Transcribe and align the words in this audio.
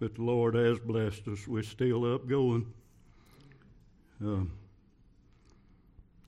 but 0.00 0.14
the 0.14 0.22
Lord 0.22 0.54
has 0.54 0.78
blessed 0.78 1.26
us. 1.28 1.46
We're 1.46 1.62
still 1.62 2.14
up 2.14 2.28
going. 2.28 2.72
Uh, 4.24 4.44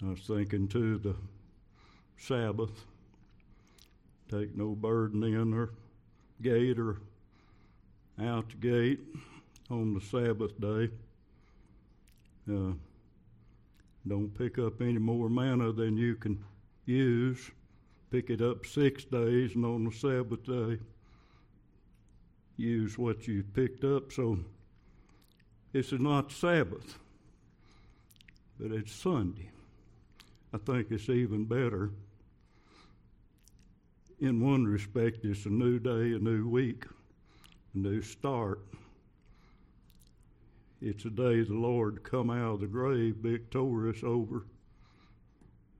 I 0.04 0.10
was 0.10 0.20
thinking 0.20 0.68
too 0.68 0.98
the 0.98 1.14
Sabbath. 2.18 2.84
Take 4.30 4.56
no 4.56 4.70
burden 4.70 5.22
in 5.24 5.52
or 5.52 5.70
gate 6.42 6.78
or 6.78 6.98
out 8.20 8.48
the 8.50 8.56
gate 8.56 9.00
on 9.70 9.94
the 9.94 10.00
Sabbath 10.00 10.58
day. 10.60 10.90
Uh, 12.50 12.72
don't 14.06 14.30
pick 14.36 14.58
up 14.58 14.80
any 14.80 14.98
more 14.98 15.28
manna 15.28 15.72
than 15.72 15.96
you 15.96 16.14
can 16.16 16.42
use. 16.86 17.50
Pick 18.10 18.30
it 18.30 18.40
up 18.40 18.66
six 18.66 19.04
days, 19.04 19.54
and 19.54 19.64
on 19.64 19.84
the 19.84 19.92
Sabbath 19.92 20.44
day, 20.44 20.78
use 22.60 22.98
what 22.98 23.26
you 23.26 23.42
picked 23.42 23.84
up. 23.84 24.12
So 24.12 24.38
this 25.72 25.92
is 25.92 26.00
not 26.00 26.32
Sabbath, 26.32 26.98
but 28.58 28.72
it's 28.72 28.92
Sunday. 28.92 29.50
I 30.52 30.58
think 30.58 30.88
it's 30.90 31.08
even 31.08 31.44
better. 31.44 31.90
In 34.20 34.44
one 34.44 34.66
respect, 34.66 35.24
it's 35.24 35.46
a 35.46 35.50
new 35.50 35.78
day, 35.78 36.14
a 36.14 36.18
new 36.18 36.48
week, 36.48 36.84
a 37.74 37.78
new 37.78 38.02
start. 38.02 38.60
It's 40.82 41.04
a 41.04 41.10
day 41.10 41.42
the 41.42 41.54
Lord 41.54 42.02
come 42.02 42.30
out 42.30 42.54
of 42.54 42.60
the 42.60 42.66
grave 42.66 43.16
victorious 43.16 44.02
over 44.02 44.44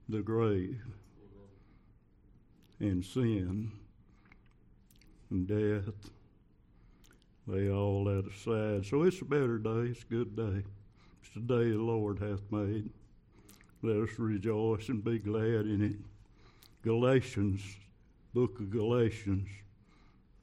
the 0.09 0.21
grave 0.21 0.81
and 2.79 3.03
sin 3.05 3.71
and 5.29 5.47
death. 5.47 5.93
Lay 7.47 7.69
all 7.69 8.05
that 8.05 8.27
aside. 8.27 8.85
So 8.85 9.03
it's 9.03 9.21
a 9.21 9.25
better 9.25 9.57
day. 9.57 9.91
It's 9.91 10.03
a 10.03 10.05
good 10.05 10.35
day. 10.35 10.63
It's 11.23 11.33
the 11.33 11.41
day 11.41 11.71
the 11.71 11.77
Lord 11.77 12.19
hath 12.19 12.41
made. 12.51 12.89
Let 13.81 13.97
us 13.97 14.19
rejoice 14.19 14.89
and 14.89 15.03
be 15.03 15.17
glad 15.17 15.65
in 15.65 15.83
it. 15.83 15.97
Galatians, 16.83 17.61
book 18.33 18.59
of 18.59 18.69
Galatians, 18.69 19.47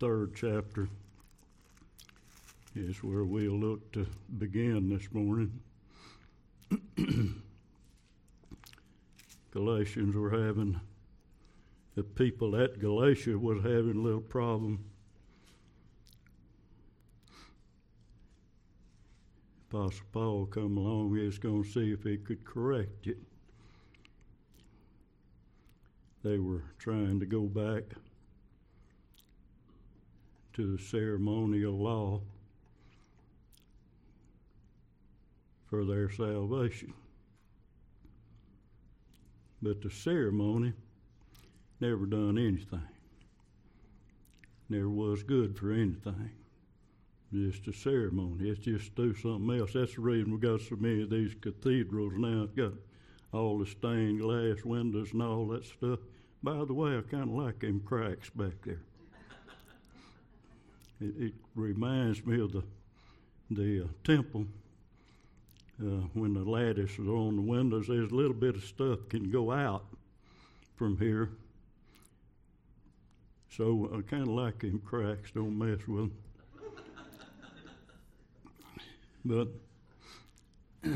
third 0.01 0.35
chapter 0.35 0.89
is 2.75 3.03
where 3.03 3.25
we'll 3.25 3.59
look 3.59 3.93
to 3.93 4.07
begin 4.39 4.89
this 4.89 5.09
morning. 5.13 5.61
Galatians 9.51 10.15
were 10.15 10.31
having, 10.31 10.81
the 11.97 12.03
people 12.03 12.55
at 12.57 12.79
Galatia 12.79 13.39
was 13.39 13.63
having 13.63 13.97
a 13.97 14.01
little 14.01 14.21
problem. 14.21 14.85
Apostle 19.79 20.07
Paul 20.11 20.47
come 20.47 20.77
along, 20.77 21.17
he 21.17 21.25
was 21.25 21.39
going 21.39 21.63
to 21.63 21.71
see 21.71 21.93
if 21.93 22.03
he 22.03 22.17
could 22.17 22.45
correct 22.45 23.07
it. 23.07 23.19
They 26.25 26.39
were 26.39 26.65
trying 26.81 27.21
to 27.21 27.27
go 27.27 27.43
back 27.43 27.85
to 30.55 30.77
the 30.77 30.83
ceremonial 30.83 31.79
law 31.79 32.23
for 35.71 35.85
their 35.85 36.11
salvation. 36.11 36.93
But 39.63 39.81
the 39.81 39.91
ceremony 39.91 40.73
never 41.81 42.05
done 42.05 42.37
anything. 42.37 42.89
Never 44.69 44.91
was 44.91 45.23
good 45.23 45.57
for 45.57 45.71
anything. 45.71 46.33
Just 47.33 47.67
a 47.69 47.73
ceremony. 47.73 48.49
It's 48.49 48.61
just 48.61 48.95
do 48.95 49.15
something 49.15 49.59
else. 49.59 49.73
That's 49.75 49.95
the 49.95 50.01
reason 50.01 50.33
we 50.33 50.39
got 50.39 50.61
so 50.63 50.77
many 50.77 51.03
of 51.03 51.11
these 51.11 51.35
cathedrals 51.41 52.15
now. 52.17 52.45
It's 52.45 52.53
got 52.53 52.73
all 53.33 53.59
the 53.59 53.67
stained 53.67 54.21
glass 54.21 54.65
windows 54.65 55.13
and 55.13 55.23
all 55.23 55.47
that 55.49 55.65
stuff. 55.65 55.99
By 56.43 56.65
the 56.65 56.73
way, 56.73 56.97
I 56.97 57.03
kind 57.03 57.25
of 57.25 57.31
like 57.31 57.61
them 57.61 57.81
cracks 57.81 58.31
back 58.31 58.55
there. 58.65 58.81
It, 61.01 61.15
it 61.19 61.35
reminds 61.55 62.25
me 62.25 62.41
of 62.41 62.53
the 62.53 62.63
the 63.51 63.85
uh, 63.85 63.87
temple 64.05 64.47
uh, 65.81 66.03
when 66.15 66.35
the 66.35 66.41
lattice 66.41 66.93
is 66.93 67.09
on 67.09 67.37
the 67.37 67.43
windows, 67.43 67.87
there's 67.87 68.11
a 68.11 68.15
little 68.15 68.35
bit 68.35 68.57
of 68.57 68.65
stuff 68.65 68.99
can 69.09 69.31
go 69.31 69.53
out 69.53 69.85
from 70.77 70.99
here. 70.99 71.31
So 73.51 73.91
I 73.97 74.03
kind 74.03 74.23
of 74.23 74.29
like 74.29 74.61
them 74.61 74.81
cracks. 74.85 75.31
Don't 75.31 75.57
mess 75.57 75.79
with 75.87 76.01
them. 76.01 76.13
But 79.25 79.49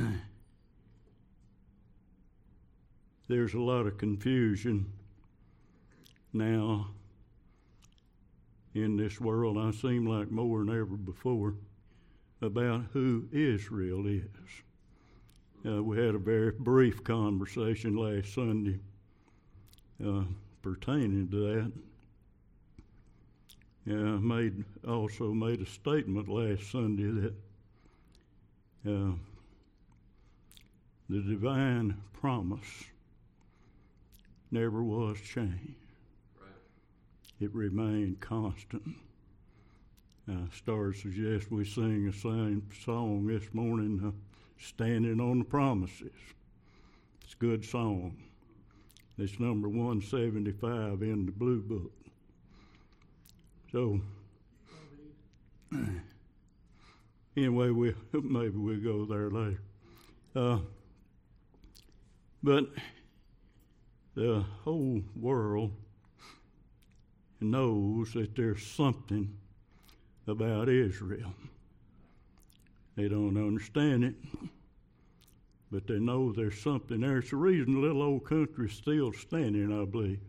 there's 3.28 3.54
a 3.54 3.60
lot 3.60 3.86
of 3.86 3.98
confusion 3.98 4.92
now 6.32 6.88
in 8.74 8.96
this 8.96 9.20
world. 9.20 9.58
I 9.58 9.70
seem 9.70 10.06
like 10.06 10.30
more 10.30 10.64
than 10.64 10.70
ever 10.70 10.96
before 10.96 11.54
about 12.40 12.84
who 12.92 13.28
Israel 13.32 14.06
is. 14.06 14.24
Uh, 15.64 15.82
we 15.82 15.96
had 15.96 16.14
a 16.14 16.18
very 16.18 16.50
brief 16.50 17.04
conversation 17.04 17.96
last 17.96 18.34
Sunday 18.34 18.78
uh, 20.04 20.24
pertaining 20.60 21.28
to 21.28 21.36
that. 21.36 21.72
Yeah, 23.84 24.14
I 24.14 24.18
made 24.18 24.64
also 24.86 25.32
made 25.32 25.60
a 25.60 25.66
statement 25.66 26.28
last 26.28 26.70
Sunday 26.70 27.20
that 27.20 27.34
uh, 28.86 29.12
the 31.08 31.20
divine 31.20 31.96
promise 32.12 32.84
never 34.50 34.82
was 34.82 35.18
changed. 35.20 35.74
Right. 36.40 36.50
It 37.40 37.54
remained 37.54 38.20
constant. 38.20 38.96
Uh, 40.30 40.46
stars 40.56 41.02
suggest 41.02 41.50
we 41.50 41.64
sing 41.64 42.06
the 42.06 42.12
same 42.12 42.68
song 42.84 43.26
this 43.26 43.52
morning. 43.52 44.00
Uh, 44.04 44.10
Standing 44.62 45.20
on 45.20 45.40
the 45.40 45.44
Promises. 45.44 46.12
It's 47.24 47.34
a 47.34 47.36
good 47.36 47.64
song. 47.64 48.16
It's 49.18 49.40
number 49.40 49.68
175 49.68 51.02
in 51.02 51.26
the 51.26 51.32
Blue 51.32 51.60
Book. 51.60 51.92
So, 53.72 54.00
anyway, 57.36 57.70
we 57.70 57.94
maybe 58.12 58.56
we'll 58.56 58.80
go 58.80 59.04
there 59.04 59.30
later. 59.30 59.60
Uh, 60.34 60.58
but 62.42 62.66
the 64.14 64.44
whole 64.64 65.02
world 65.16 65.72
knows 67.40 68.12
that 68.12 68.34
there's 68.36 68.66
something 68.66 69.36
about 70.26 70.68
Israel. 70.68 71.32
They 72.96 73.08
don't 73.08 73.36
understand 73.36 74.04
it, 74.04 74.14
but 75.70 75.86
they 75.86 75.98
know 75.98 76.32
there's 76.32 76.60
something 76.60 77.00
there. 77.00 77.18
It's 77.18 77.30
the 77.30 77.36
reason 77.36 77.74
the 77.74 77.80
little 77.80 78.02
old 78.02 78.26
country's 78.26 78.72
still 78.72 79.12
standing, 79.12 79.72
I 79.72 79.84
believe. 79.84 80.20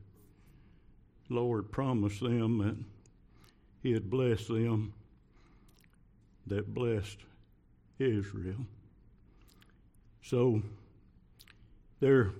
Lord 1.29 1.71
promised 1.71 2.21
them 2.21 2.57
that 2.59 2.77
He'd 3.81 4.09
bless 4.09 4.47
them 4.47 4.93
that 6.47 6.73
blessed 6.73 7.19
Israel. 7.99 8.65
So 10.21 10.61
they're 11.99 12.31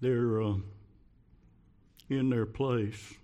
they're 0.00 0.42
uh, 0.42 0.54
in 2.08 2.30
their 2.30 2.46
place 2.46 3.14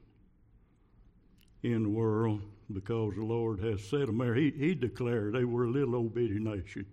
in 1.62 1.82
the 1.84 1.88
world 1.88 2.40
because 2.72 3.14
the 3.14 3.22
Lord 3.22 3.60
has 3.60 3.82
set 3.82 4.06
them 4.06 4.18
there. 4.18 4.34
He, 4.34 4.50
he 4.50 4.74
declared 4.74 5.34
they 5.34 5.44
were 5.44 5.64
a 5.64 5.70
little 5.70 5.94
old 5.94 6.14
bitty 6.14 6.38
nation. 6.38 6.86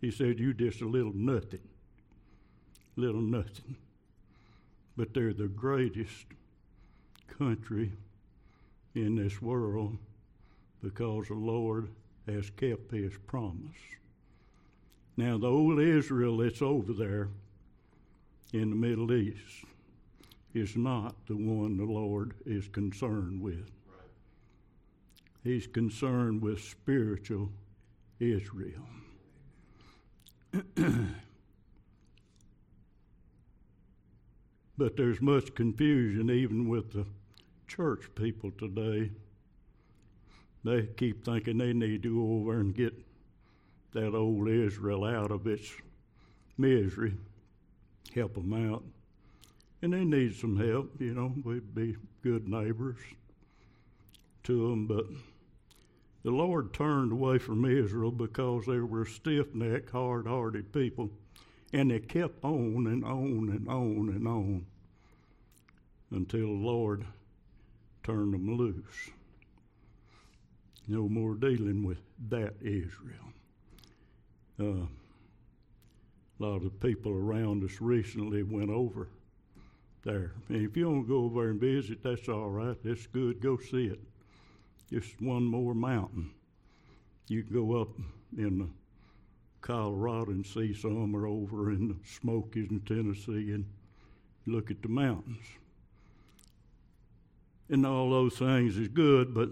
He 0.00 0.10
said, 0.10 0.38
You 0.38 0.54
just 0.54 0.80
a 0.80 0.86
little 0.86 1.12
nothing. 1.14 1.60
Little 2.96 3.20
nothing. 3.20 3.76
But 4.96 5.14
they're 5.14 5.34
the 5.34 5.48
greatest 5.48 6.26
country 7.38 7.92
in 8.94 9.16
this 9.16 9.40
world 9.40 9.98
because 10.82 11.28
the 11.28 11.34
Lord 11.34 11.88
has 12.26 12.50
kept 12.50 12.92
his 12.92 13.12
promise. 13.26 13.76
Now, 15.16 15.38
the 15.38 15.48
old 15.48 15.80
Israel 15.80 16.36
that's 16.36 16.62
over 16.62 16.92
there 16.92 17.28
in 18.52 18.70
the 18.70 18.76
Middle 18.76 19.12
East 19.12 19.64
is 20.54 20.76
not 20.76 21.14
the 21.26 21.36
one 21.36 21.76
the 21.76 21.84
Lord 21.84 22.34
is 22.46 22.68
concerned 22.68 23.42
with. 23.42 23.70
He's 25.42 25.66
concerned 25.66 26.40
with 26.42 26.60
spiritual 26.60 27.50
Israel. 28.20 28.86
but 34.78 34.96
there's 34.96 35.20
much 35.20 35.54
confusion 35.54 36.30
even 36.30 36.68
with 36.68 36.92
the 36.92 37.04
church 37.66 38.08
people 38.14 38.50
today 38.52 39.10
they 40.64 40.86
keep 40.96 41.24
thinking 41.24 41.58
they 41.58 41.72
need 41.72 42.02
to 42.02 42.14
go 42.14 42.40
over 42.40 42.60
and 42.60 42.74
get 42.74 42.94
that 43.92 44.14
old 44.14 44.48
Israel 44.48 45.04
out 45.04 45.30
of 45.30 45.46
its 45.46 45.70
misery, 46.56 47.14
help 48.14 48.34
them 48.34 48.72
out. 48.72 48.84
And 49.80 49.92
they 49.92 50.04
need 50.04 50.34
some 50.34 50.56
help, 50.56 51.00
you 51.00 51.14
know, 51.14 51.32
we'd 51.44 51.74
be 51.74 51.96
good 52.22 52.48
neighbors 52.48 52.98
to 54.44 54.70
them, 54.70 54.86
but 54.86 55.06
the 56.24 56.30
Lord 56.30 56.74
turned 56.74 57.12
away 57.12 57.38
from 57.38 57.64
Israel 57.64 58.10
because 58.10 58.66
they 58.66 58.80
were 58.80 59.06
stiff 59.06 59.54
necked, 59.54 59.90
hard 59.90 60.26
hearted 60.26 60.72
people, 60.72 61.10
and 61.72 61.90
they 61.90 62.00
kept 62.00 62.44
on 62.44 62.86
and 62.86 63.04
on 63.04 63.50
and 63.50 63.68
on 63.68 64.08
and 64.08 64.26
on 64.26 64.66
until 66.10 66.46
the 66.46 66.66
Lord 66.66 67.04
turned 68.02 68.34
them 68.34 68.56
loose. 68.56 69.10
No 70.88 71.08
more 71.08 71.34
dealing 71.34 71.84
with 71.84 71.98
that 72.30 72.54
Israel. 72.62 73.32
Uh, 74.58 74.86
a 76.40 76.42
lot 76.42 76.56
of 76.56 76.62
the 76.64 76.70
people 76.70 77.12
around 77.12 77.62
us 77.62 77.80
recently 77.80 78.42
went 78.42 78.70
over 78.70 79.08
there. 80.04 80.32
And 80.48 80.64
if 80.64 80.76
you 80.76 80.84
don't 80.84 81.06
go 81.06 81.24
over 81.24 81.50
and 81.50 81.60
visit, 81.60 82.02
that's 82.02 82.28
all 82.28 82.48
right. 82.48 82.76
That's 82.82 83.06
good. 83.06 83.40
Go 83.40 83.58
see 83.58 83.86
it. 83.86 84.00
Just 84.90 85.20
one 85.20 85.44
more 85.44 85.74
mountain. 85.74 86.30
You 87.28 87.42
can 87.42 87.54
go 87.54 87.80
up 87.80 87.90
in 88.38 88.70
Colorado 89.60 90.30
and 90.30 90.46
see 90.46 90.72
some, 90.72 91.14
or 91.14 91.26
over 91.26 91.70
in 91.70 91.88
the 91.88 91.96
Smokies 92.06 92.70
in 92.70 92.80
Tennessee 92.80 93.52
and 93.52 93.66
look 94.46 94.70
at 94.70 94.80
the 94.80 94.88
mountains. 94.88 95.44
And 97.68 97.84
all 97.84 98.08
those 98.08 98.38
things 98.38 98.78
is 98.78 98.88
good, 98.88 99.34
but 99.34 99.50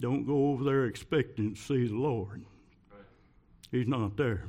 don't 0.00 0.26
go 0.26 0.48
over 0.48 0.64
there 0.64 0.86
expecting 0.86 1.54
to 1.54 1.60
see 1.60 1.86
the 1.86 1.94
Lord. 1.94 2.44
He's 3.70 3.86
not 3.86 4.16
there. 4.16 4.46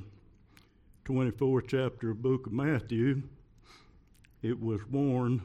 24th 1.06 1.68
chapter 1.68 2.12
of 2.12 2.22
book 2.22 2.48
of 2.48 2.54
Matthew, 2.54 3.22
it 4.42 4.60
was 4.60 4.86
warned 4.88 5.42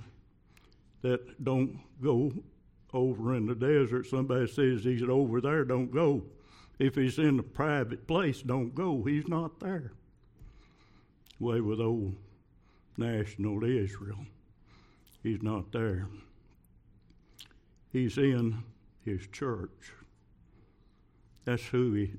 that 1.02 1.44
don't 1.44 1.78
go 2.02 2.32
over 2.92 3.34
in 3.34 3.46
the 3.46 3.54
desert. 3.54 4.06
Somebody 4.06 4.46
says 4.46 4.84
he's 4.84 5.02
over 5.02 5.40
there, 5.40 5.64
don't 5.64 5.92
go. 5.92 6.22
If 6.78 6.94
he's 6.94 7.18
in 7.18 7.38
a 7.38 7.42
private 7.42 8.06
place, 8.06 8.40
don't 8.40 8.74
go. 8.74 9.02
He's 9.02 9.28
not 9.28 9.60
there. 9.60 9.92
Way 11.38 11.60
with 11.60 11.80
old 11.80 12.14
national 12.96 13.62
Israel. 13.64 14.24
He's 15.22 15.42
not 15.42 15.72
there. 15.72 16.08
He's 17.92 18.16
in 18.16 18.62
his 19.04 19.26
church. 19.28 19.92
That's 21.44 21.66
who 21.66 21.92
he 21.94 22.12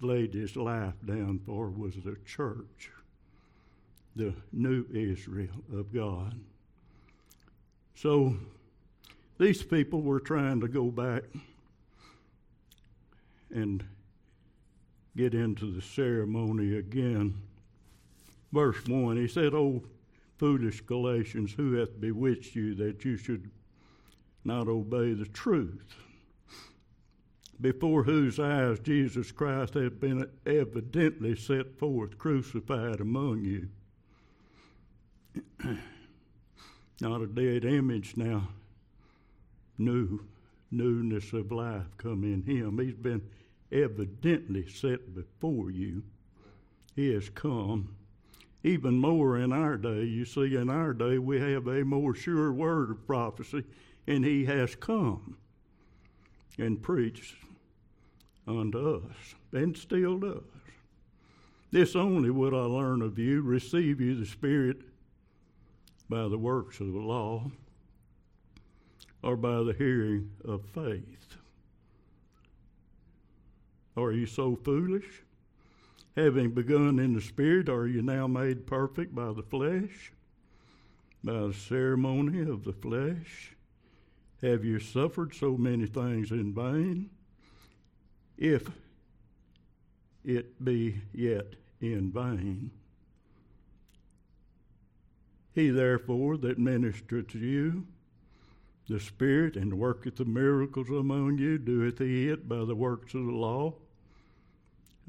laid 0.00 0.34
his 0.34 0.56
life 0.56 0.94
down 1.04 1.40
for 1.44 1.70
was 1.70 1.94
the 1.96 2.16
church, 2.26 2.90
the 4.14 4.34
new 4.52 4.84
Israel 4.92 5.64
of 5.72 5.92
God. 5.92 6.38
So 7.94 8.36
these 9.38 9.62
people 9.62 10.02
were 10.02 10.20
trying 10.20 10.60
to 10.60 10.68
go 10.68 10.90
back 10.90 11.24
and 13.50 13.84
get 15.16 15.34
into 15.34 15.72
the 15.72 15.82
ceremony 15.82 16.76
again. 16.76 17.34
Verse 18.52 18.86
1, 18.86 19.16
he 19.16 19.26
said, 19.26 19.54
O 19.54 19.82
foolish 20.36 20.80
Galatians, 20.82 21.52
who 21.52 21.72
hath 21.72 22.00
bewitched 22.00 22.54
you 22.54 22.74
that 22.76 23.04
you 23.04 23.16
should 23.16 23.50
not 24.44 24.68
obey 24.68 25.12
the 25.14 25.26
truth? 25.26 25.94
Before 27.60 28.04
whose 28.04 28.38
eyes 28.38 28.78
Jesus 28.80 29.32
Christ 29.32 29.74
had 29.74 30.00
been 30.00 30.28
evidently 30.46 31.34
set 31.34 31.78
forth 31.78 32.16
crucified 32.18 33.00
among 33.00 33.44
you. 33.44 33.68
Not 37.00 37.20
a 37.20 37.26
dead 37.26 37.64
image 37.64 38.16
now, 38.16 38.48
new 39.76 40.20
newness 40.70 41.32
of 41.32 41.50
life 41.50 41.86
come 41.96 42.24
in 42.24 42.42
him. 42.42 42.78
He's 42.78 42.94
been 42.94 43.22
evidently 43.72 44.68
set 44.68 45.14
before 45.14 45.70
you. 45.70 46.02
He 46.94 47.12
has 47.14 47.28
come. 47.28 47.94
Even 48.64 48.98
more 48.98 49.38
in 49.38 49.52
our 49.52 49.76
day, 49.76 50.02
you 50.02 50.24
see, 50.24 50.56
in 50.56 50.68
our 50.68 50.92
day 50.92 51.18
we 51.18 51.38
have 51.40 51.68
a 51.68 51.84
more 51.84 52.14
sure 52.14 52.52
word 52.52 52.90
of 52.90 53.06
prophecy, 53.06 53.62
and 54.06 54.24
he 54.24 54.44
has 54.46 54.74
come 54.74 55.36
and 56.58 56.82
preached 56.82 57.36
unto 58.48 58.96
us, 58.96 59.34
and 59.52 59.76
still 59.76 60.18
does. 60.18 60.42
This 61.70 61.94
only 61.94 62.30
would 62.30 62.54
I 62.54 62.62
learn 62.62 63.02
of 63.02 63.18
you, 63.18 63.42
receive 63.42 64.00
you 64.00 64.14
the 64.14 64.26
Spirit 64.26 64.78
by 66.08 66.28
the 66.28 66.38
works 66.38 66.80
of 66.80 66.92
the 66.92 66.98
law, 66.98 67.50
or 69.22 69.36
by 69.36 69.62
the 69.62 69.74
hearing 69.76 70.30
of 70.44 70.64
faith. 70.64 71.36
Are 73.96 74.12
you 74.12 74.26
so 74.26 74.56
foolish? 74.56 75.22
Having 76.16 76.52
begun 76.52 76.98
in 76.98 77.14
the 77.14 77.20
Spirit, 77.20 77.68
are 77.68 77.86
you 77.86 78.00
now 78.00 78.26
made 78.26 78.66
perfect 78.66 79.14
by 79.14 79.32
the 79.32 79.42
flesh? 79.42 80.12
By 81.22 81.48
the 81.48 81.54
ceremony 81.54 82.48
of 82.48 82.64
the 82.64 82.72
flesh? 82.72 83.54
Have 84.40 84.64
you 84.64 84.78
suffered 84.78 85.34
so 85.34 85.56
many 85.56 85.86
things 85.86 86.30
in 86.30 86.54
vain? 86.54 87.10
If 88.38 88.70
it 90.24 90.64
be 90.64 91.00
yet 91.12 91.54
in 91.80 92.10
vain. 92.12 92.70
He 95.54 95.70
therefore 95.70 96.36
that 96.38 96.58
ministereth 96.58 97.28
to 97.32 97.38
you 97.38 97.86
the 98.88 99.00
Spirit 99.00 99.56
and 99.56 99.78
worketh 99.78 100.16
the 100.16 100.24
miracles 100.24 100.88
among 100.88 101.38
you, 101.38 101.58
doeth 101.58 101.98
he 101.98 102.28
it 102.28 102.48
by 102.48 102.64
the 102.64 102.74
works 102.74 103.12
of 103.12 103.26
the 103.26 103.32
law 103.32 103.74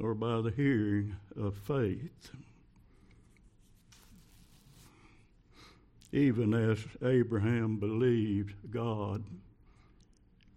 or 0.02 0.14
by 0.14 0.42
the 0.42 0.52
hearing 0.52 1.16
of 1.38 1.56
faith? 1.56 2.32
Even 6.12 6.54
as 6.54 6.80
Abraham 7.04 7.78
believed 7.78 8.72
God 8.72 9.24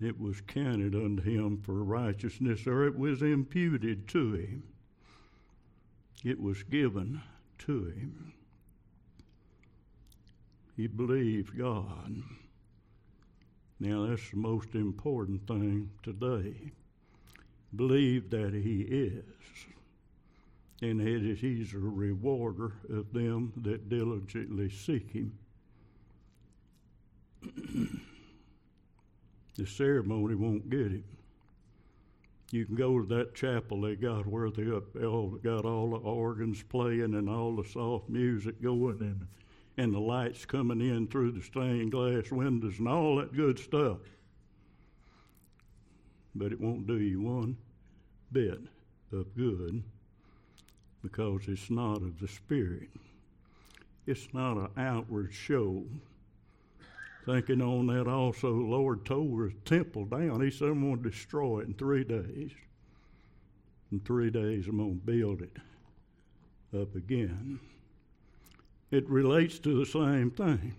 it 0.04 0.20
was 0.20 0.40
counted 0.42 0.94
unto 0.94 1.22
him 1.22 1.60
for 1.62 1.84
righteousness, 1.84 2.66
or 2.66 2.86
it 2.86 2.98
was 2.98 3.22
imputed 3.22 4.08
to 4.08 4.32
him. 4.34 4.62
It 6.24 6.40
was 6.40 6.62
given 6.62 7.20
to 7.60 7.84
him. 7.86 8.32
He 10.76 10.86
believed 10.86 11.58
God. 11.58 12.22
Now, 13.82 14.06
that's 14.06 14.30
the 14.30 14.36
most 14.36 14.74
important 14.76 15.46
thing 15.48 15.90
today. 16.04 16.54
Believe 17.74 18.30
that 18.30 18.54
He 18.54 18.82
is, 18.82 19.24
and 20.80 21.00
that 21.00 21.38
He's 21.38 21.74
a 21.74 21.78
rewarder 21.78 22.74
of 22.88 23.12
them 23.12 23.52
that 23.56 23.88
diligently 23.88 24.70
seek 24.70 25.10
Him. 25.10 25.36
the 29.56 29.66
ceremony 29.66 30.34
won't 30.34 30.70
get 30.70 30.92
it. 30.92 31.04
You 32.50 32.66
can 32.66 32.74
go 32.74 33.00
to 33.00 33.06
that 33.14 33.34
chapel 33.34 33.80
they 33.80 33.96
got 33.96 34.26
where 34.26 34.50
they 34.50 34.68
all 34.70 35.30
got 35.42 35.64
all 35.64 35.90
the 35.90 35.96
organs 35.96 36.62
playing 36.62 37.14
and 37.14 37.28
all 37.28 37.56
the 37.56 37.64
soft 37.64 38.08
music 38.08 38.60
going 38.62 39.00
and 39.00 39.26
and 39.78 39.94
the 39.94 39.98
lights 39.98 40.44
coming 40.44 40.80
in 40.80 41.06
through 41.06 41.32
the 41.32 41.42
stained 41.42 41.92
glass 41.92 42.30
windows 42.30 42.78
and 42.78 42.88
all 42.88 43.16
that 43.16 43.34
good 43.34 43.58
stuff. 43.58 43.98
But 46.34 46.52
it 46.52 46.60
won't 46.60 46.86
do 46.86 46.98
you 46.98 47.22
one 47.22 47.56
bit 48.32 48.60
of 49.12 49.34
good 49.34 49.82
because 51.02 51.42
it's 51.48 51.70
not 51.70 52.02
of 52.02 52.18
the 52.20 52.28
Spirit. 52.28 52.88
It's 54.06 54.28
not 54.32 54.56
an 54.56 54.68
outward 54.76 55.32
show 55.32 55.84
thinking 57.24 57.62
on 57.62 57.86
that 57.88 58.08
also, 58.08 58.52
the 58.52 58.64
Lord 58.64 59.04
tore 59.04 59.48
the 59.48 59.54
temple 59.64 60.04
down. 60.04 60.40
He 60.40 60.50
said, 60.50 60.68
I'm 60.68 60.80
going 60.80 61.02
to 61.02 61.10
destroy 61.10 61.60
it 61.60 61.68
in 61.68 61.74
three 61.74 62.04
days. 62.04 62.50
In 63.90 64.00
three 64.00 64.30
days, 64.30 64.66
I'm 64.66 64.78
going 64.78 65.00
to 65.00 65.06
build 65.06 65.42
it 65.42 65.56
up 66.80 66.94
again. 66.94 67.60
It 68.90 69.08
relates 69.08 69.58
to 69.60 69.78
the 69.78 69.86
same 69.86 70.30
thing 70.30 70.74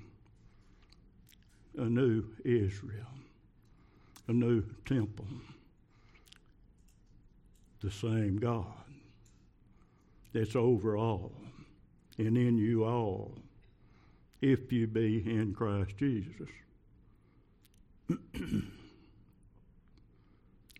a 1.78 1.86
new 1.86 2.24
Israel, 2.46 3.08
a 4.28 4.32
new 4.32 4.64
temple, 4.86 5.26
the 7.82 7.90
same 7.90 8.38
God 8.38 8.66
that's 10.34 10.56
over 10.56 10.96
all 10.98 11.32
and 12.18 12.38
in 12.38 12.58
you 12.58 12.86
all 12.86 13.36
if 14.44 14.72
you 14.74 14.86
be 14.88 15.24
in 15.26 15.54
Christ 15.54 15.98
Jesus. 15.98 16.50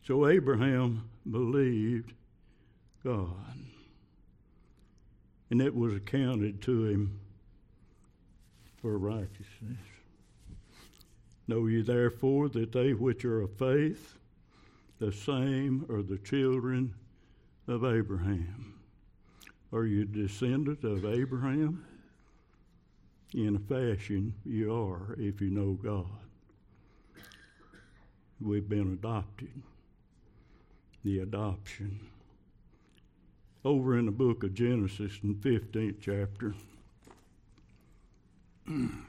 So 0.06 0.28
Abraham 0.28 1.10
believed 1.32 2.12
God, 3.06 3.56
and 5.50 5.62
it 5.62 5.74
was 5.74 5.96
accounted 5.96 6.62
to 6.64 6.88
him 6.88 7.20
for 8.82 8.98
righteousness. 8.98 9.80
Know 11.48 11.68
ye 11.68 11.82
therefore 11.84 12.50
that 12.50 12.74
they 12.74 12.94
which 12.94 13.24
are 13.24 13.44
of 13.44 13.58
faith, 13.58 14.18
the 15.00 15.14
same 15.14 15.86
are 15.90 16.02
the 16.02 16.18
children 16.18 16.94
of 17.70 17.86
Abraham. 17.86 18.74
Are 19.72 19.86
you 19.86 20.04
descendant 20.04 20.84
of 20.84 21.06
Abraham? 21.06 21.86
In 23.34 23.56
a 23.56 23.60
fashion, 23.60 24.36
you 24.46 24.72
are 24.72 25.16
if 25.18 25.42
you 25.42 25.50
know 25.50 25.74
God. 25.74 26.06
We've 28.40 28.70
been 28.70 28.94
adopted. 28.94 29.50
The 31.04 31.20
adoption. 31.20 32.00
Over 33.66 33.98
in 33.98 34.06
the 34.06 34.12
book 34.12 34.44
of 34.44 34.54
Genesis, 34.54 35.14
in 35.24 35.40
the 35.42 35.50
15th 35.50 35.96
chapter. 36.00 36.54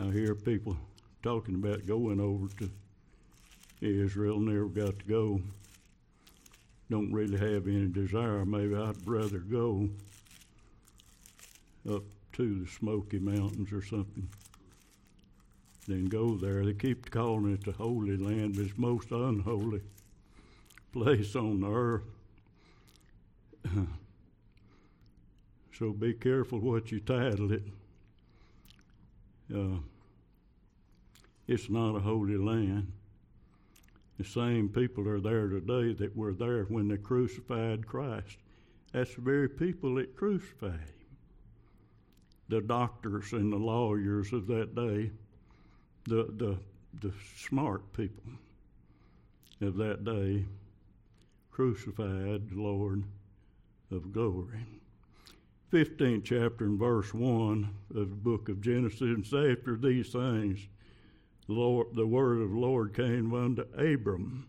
I 0.00 0.12
hear 0.12 0.36
people 0.36 0.76
talking 1.28 1.56
about 1.56 1.84
going 1.84 2.18
over 2.20 2.48
to 2.56 2.70
Israel, 3.82 4.40
never 4.40 4.64
got 4.64 4.98
to 4.98 5.04
go. 5.04 5.42
Don't 6.90 7.12
really 7.12 7.36
have 7.36 7.66
any 7.66 7.86
desire. 7.88 8.46
Maybe 8.46 8.74
I'd 8.74 9.06
rather 9.06 9.40
go 9.40 9.90
up 11.86 12.04
to 12.32 12.64
the 12.64 12.70
Smoky 12.70 13.18
Mountains 13.18 13.70
or 13.74 13.82
something 13.82 14.26
than 15.86 16.06
go 16.06 16.34
there. 16.34 16.64
They 16.64 16.72
keep 16.72 17.10
calling 17.10 17.52
it 17.52 17.62
the 17.62 17.72
Holy 17.72 18.16
Land, 18.16 18.56
but 18.56 18.64
it's 18.64 18.78
most 18.78 19.10
unholy 19.10 19.82
place 20.94 21.36
on 21.36 21.62
earth. 21.62 22.04
so 25.78 25.92
be 25.92 26.14
careful 26.14 26.58
what 26.60 26.90
you 26.90 27.00
title 27.00 27.52
it. 27.52 27.64
Uh, 29.54 29.76
it's 31.48 31.70
not 31.70 31.96
a 31.96 32.00
holy 32.00 32.36
land. 32.36 32.92
The 34.18 34.24
same 34.24 34.68
people 34.68 35.08
are 35.08 35.20
there 35.20 35.48
today 35.48 35.94
that 35.94 36.14
were 36.14 36.34
there 36.34 36.64
when 36.64 36.88
they 36.88 36.98
crucified 36.98 37.86
Christ. 37.86 38.36
That's 38.92 39.14
the 39.14 39.22
very 39.22 39.48
people 39.48 39.94
that 39.94 40.16
crucified 40.16 40.72
him. 40.72 41.16
The 42.48 42.60
doctors 42.60 43.32
and 43.32 43.52
the 43.52 43.56
lawyers 43.56 44.32
of 44.32 44.46
that 44.48 44.74
day, 44.74 45.10
the, 46.04 46.26
the, 46.36 46.58
the 47.00 47.14
smart 47.36 47.92
people 47.92 48.32
of 49.60 49.76
that 49.76 50.04
day, 50.04 50.44
crucified 51.50 52.50
the 52.50 52.60
Lord 52.60 53.04
of 53.90 54.12
glory. 54.12 54.64
15th 55.72 56.24
chapter 56.24 56.64
and 56.64 56.78
verse 56.78 57.12
1 57.12 57.68
of 57.90 58.08
the 58.10 58.16
book 58.16 58.48
of 58.48 58.60
Genesis 58.60 59.28
says, 59.28 59.58
After 59.58 59.76
these 59.76 60.10
things, 60.10 60.66
the, 61.48 61.54
Lord, 61.54 61.88
the 61.94 62.06
word 62.06 62.42
of 62.42 62.50
the 62.50 62.58
Lord 62.58 62.94
came 62.94 63.32
unto 63.34 63.62
Abram 63.74 64.48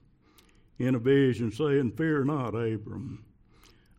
in 0.77 0.96
a 0.96 1.00
vision, 1.00 1.51
saying, 1.51 1.94
Fear 1.94 2.25
not, 2.25 2.50
Abram, 2.50 3.24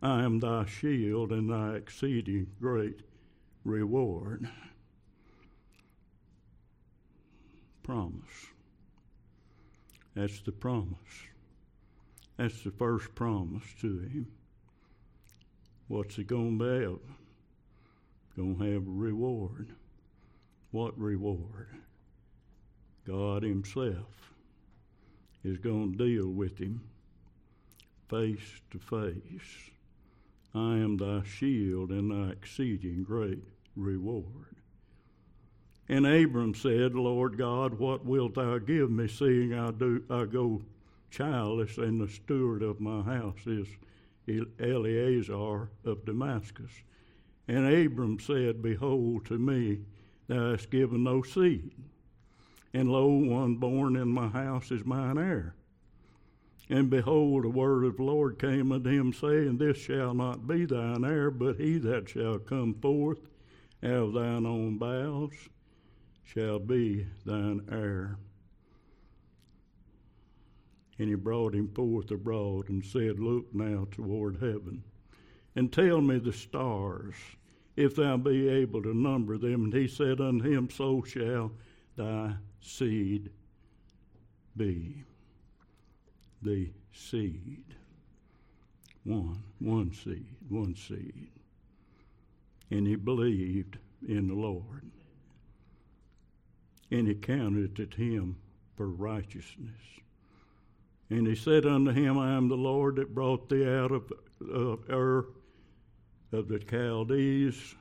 I 0.01 0.23
am 0.23 0.39
thy 0.39 0.65
shield 0.65 1.31
and 1.31 1.49
thy 1.49 1.75
exceeding 1.75 2.47
great 2.59 3.01
reward. 3.63 4.47
Promise. 7.83 8.47
That's 10.15 10.39
the 10.41 10.51
promise. 10.51 10.97
That's 12.37 12.63
the 12.63 12.71
first 12.71 13.13
promise 13.15 13.63
to 13.81 13.99
him. 13.99 14.27
What's 15.87 16.15
he 16.15 16.23
going 16.23 16.59
to 16.59 16.65
have? 16.65 16.99
Going 18.35 18.57
to 18.57 18.73
have 18.73 18.87
a 18.87 18.91
reward. 18.91 19.69
What 20.71 20.97
reward? 20.97 21.67
God 23.05 23.43
Himself 23.43 24.33
is 25.43 25.57
going 25.57 25.97
to 25.97 26.05
deal 26.05 26.27
with 26.27 26.57
him 26.57 26.81
face 28.09 28.61
to 28.71 28.77
face. 28.77 29.71
I 30.53 30.75
am 30.75 30.97
thy 30.97 31.23
shield 31.23 31.91
and 31.91 32.11
thy 32.11 32.31
exceeding 32.31 33.03
great 33.03 33.43
reward. 33.75 34.55
And 35.87 36.05
Abram 36.05 36.53
said, 36.53 36.93
Lord 36.93 37.37
God, 37.37 37.79
what 37.79 38.05
wilt 38.05 38.35
thou 38.35 38.57
give 38.59 38.91
me, 38.91 39.07
seeing 39.07 39.53
I 39.53 39.71
do 39.71 40.03
I 40.09 40.25
go 40.25 40.61
childless, 41.09 41.77
and 41.77 41.99
the 41.99 42.07
steward 42.07 42.63
of 42.63 42.79
my 42.79 43.01
house 43.01 43.45
is 43.45 43.67
Eliezer 44.27 45.69
of 45.83 46.05
Damascus. 46.05 46.71
And 47.47 47.65
Abram 47.65 48.19
said, 48.19 48.61
Behold, 48.61 49.25
to 49.25 49.37
me 49.37 49.79
thou 50.27 50.51
hast 50.51 50.69
given 50.69 51.03
no 51.03 51.21
seed, 51.23 51.71
and 52.73 52.91
lo, 52.91 53.07
one 53.07 53.55
born 53.55 53.95
in 53.95 54.07
my 54.07 54.27
house 54.27 54.71
is 54.71 54.85
mine 54.85 55.17
heir. 55.17 55.55
And 56.69 56.89
behold, 56.89 57.43
the 57.43 57.49
word 57.49 57.83
of 57.83 57.97
the 57.97 58.03
Lord 58.03 58.39
came 58.39 58.71
unto 58.71 58.89
him, 58.89 59.11
saying, 59.11 59.57
This 59.57 59.77
shall 59.77 60.13
not 60.13 60.47
be 60.47 60.65
thine 60.65 61.03
heir, 61.03 61.29
but 61.29 61.59
he 61.59 61.77
that 61.79 62.07
shall 62.07 62.39
come 62.39 62.75
forth 62.75 63.19
out 63.83 63.89
of 63.89 64.13
thine 64.13 64.45
own 64.45 64.77
bowels 64.77 65.33
shall 66.23 66.59
be 66.59 67.05
thine 67.25 67.61
heir. 67.69 68.17
And 70.97 71.09
he 71.09 71.15
brought 71.15 71.55
him 71.55 71.67
forth 71.73 72.09
abroad 72.11 72.69
and 72.69 72.85
said, 72.85 73.19
Look 73.19 73.53
now 73.53 73.87
toward 73.91 74.35
heaven, 74.35 74.83
and 75.55 75.73
tell 75.73 75.99
me 75.99 76.19
the 76.19 76.31
stars, 76.31 77.15
if 77.75 77.95
thou 77.95 78.15
be 78.17 78.47
able 78.47 78.81
to 78.83 78.93
number 78.93 79.37
them. 79.37 79.65
And 79.65 79.73
he 79.73 79.87
said 79.87 80.21
unto 80.21 80.49
him, 80.49 80.69
So 80.69 81.03
shall 81.03 81.51
thy 81.97 82.35
seed 82.61 83.29
be. 84.55 85.03
The 86.41 86.71
seed. 86.93 87.63
One, 89.03 89.43
one 89.59 89.93
seed, 89.93 90.35
one 90.49 90.75
seed. 90.75 91.29
And 92.69 92.87
he 92.87 92.95
believed 92.95 93.77
in 94.07 94.27
the 94.27 94.33
Lord. 94.33 94.89
And 96.89 97.07
he 97.07 97.15
counted 97.15 97.79
it 97.79 97.91
to 97.91 97.97
him 97.97 98.37
for 98.75 98.87
righteousness. 98.87 99.71
And 101.09 101.27
he 101.27 101.35
said 101.35 101.65
unto 101.65 101.91
him, 101.91 102.17
I 102.17 102.31
am 102.33 102.47
the 102.47 102.55
Lord 102.55 102.95
that 102.95 103.13
brought 103.13 103.49
thee 103.49 103.67
out 103.67 103.91
of, 103.91 104.11
of 104.49 104.89
Ur 104.89 105.25
of 106.31 106.47
the 106.47 106.59
Chaldees 106.59 107.75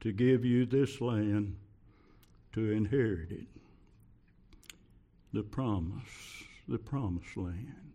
to 0.00 0.12
give 0.12 0.44
you 0.44 0.66
this 0.66 1.00
land 1.00 1.56
to 2.52 2.72
inherit 2.72 3.30
it. 3.30 3.59
The 5.32 5.42
promise, 5.42 6.44
the 6.66 6.78
promised 6.78 7.36
land. 7.36 7.92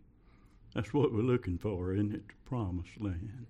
That's 0.74 0.92
what 0.92 1.12
we're 1.12 1.22
looking 1.22 1.58
for, 1.58 1.92
isn't 1.94 2.14
it? 2.14 2.28
The 2.28 2.34
promised 2.48 3.00
land. 3.00 3.46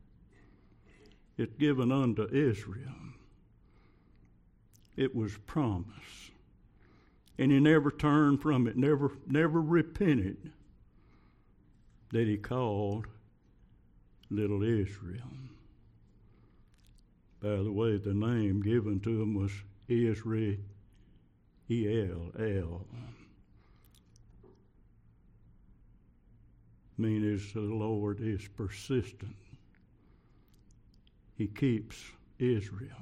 It's 1.36 1.54
given 1.54 1.92
unto 1.92 2.24
Israel. 2.32 2.94
It 4.96 5.14
was 5.14 5.36
promised. 5.46 6.32
And 7.38 7.52
he 7.52 7.60
never 7.60 7.90
turned 7.90 8.40
from 8.40 8.66
it, 8.66 8.76
never, 8.76 9.12
never 9.26 9.60
repented 9.60 10.52
that 12.10 12.26
he 12.26 12.38
called 12.38 13.06
little 14.30 14.62
Israel. 14.62 15.30
By 17.42 17.56
the 17.56 17.72
way, 17.72 17.98
the 17.98 18.14
name 18.14 18.62
given 18.62 19.00
to 19.00 19.22
him 19.22 19.34
was 19.34 19.52
Israel, 19.88 20.56
E-L-L. 21.68 22.86
Meaning 26.98 27.34
is 27.34 27.52
the 27.52 27.60
Lord 27.60 28.20
is 28.20 28.48
persistent. 28.56 29.36
He 31.36 31.46
keeps 31.46 32.02
Israel. 32.38 32.96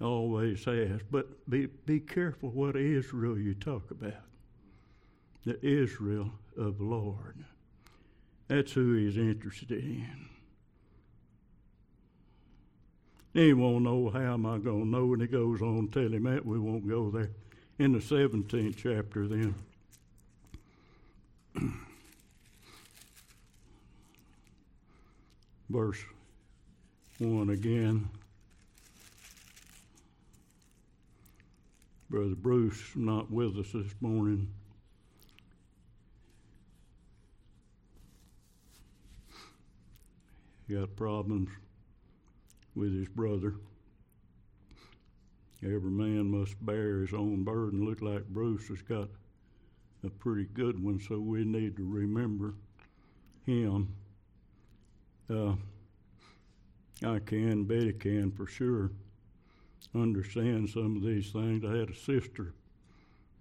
Always 0.00 0.64
has. 0.64 1.00
But 1.10 1.48
be, 1.48 1.66
be 1.86 2.00
careful 2.00 2.50
what 2.50 2.76
Israel 2.76 3.38
you 3.38 3.54
talk 3.54 3.90
about 3.90 4.14
the 5.44 5.62
Israel 5.64 6.30
of 6.56 6.78
the 6.78 6.84
Lord. 6.84 7.36
That's 8.48 8.72
who 8.72 8.94
he's 8.94 9.18
interested 9.18 9.70
in. 9.72 10.28
He 13.34 13.52
won't 13.52 13.84
know 13.84 14.10
how 14.10 14.34
am 14.34 14.46
I 14.46 14.58
going 14.58 14.84
to 14.84 14.88
know, 14.88 15.12
and 15.12 15.20
he 15.20 15.28
goes 15.28 15.60
on 15.60 15.88
tell 15.88 16.12
him 16.12 16.22
that 16.24 16.46
we 16.46 16.58
won't 16.58 16.88
go 16.88 17.10
there. 17.10 17.30
In 17.78 17.92
the 17.92 17.98
17th 17.98 18.76
chapter, 18.76 19.26
then. 19.26 19.54
Verse 25.74 25.98
one 27.18 27.50
again. 27.50 28.08
Brother 32.08 32.36
Bruce 32.36 32.80
not 32.94 33.28
with 33.28 33.58
us 33.58 33.72
this 33.72 33.92
morning. 34.00 34.46
He 40.68 40.76
got 40.76 40.94
problems 40.94 41.50
with 42.76 42.96
his 42.96 43.08
brother. 43.08 43.56
Every 45.60 45.90
man 45.90 46.30
must 46.30 46.54
bear 46.64 47.00
his 47.00 47.12
own 47.12 47.42
burden. 47.42 47.84
Look 47.84 48.00
like 48.00 48.24
Bruce 48.28 48.68
has 48.68 48.82
got 48.82 49.08
a 50.04 50.08
pretty 50.08 50.44
good 50.54 50.80
one, 50.80 51.00
so 51.00 51.18
we 51.18 51.44
need 51.44 51.76
to 51.78 51.84
remember 51.84 52.54
him. 53.44 53.92
Uh, 55.30 55.54
I 57.04 57.18
can, 57.18 57.64
Betty 57.64 57.92
can 57.92 58.30
for 58.30 58.46
sure, 58.46 58.90
understand 59.94 60.68
some 60.70 60.96
of 60.96 61.02
these 61.02 61.30
things. 61.30 61.64
I 61.64 61.76
had 61.76 61.90
a 61.90 61.94
sister 61.94 62.54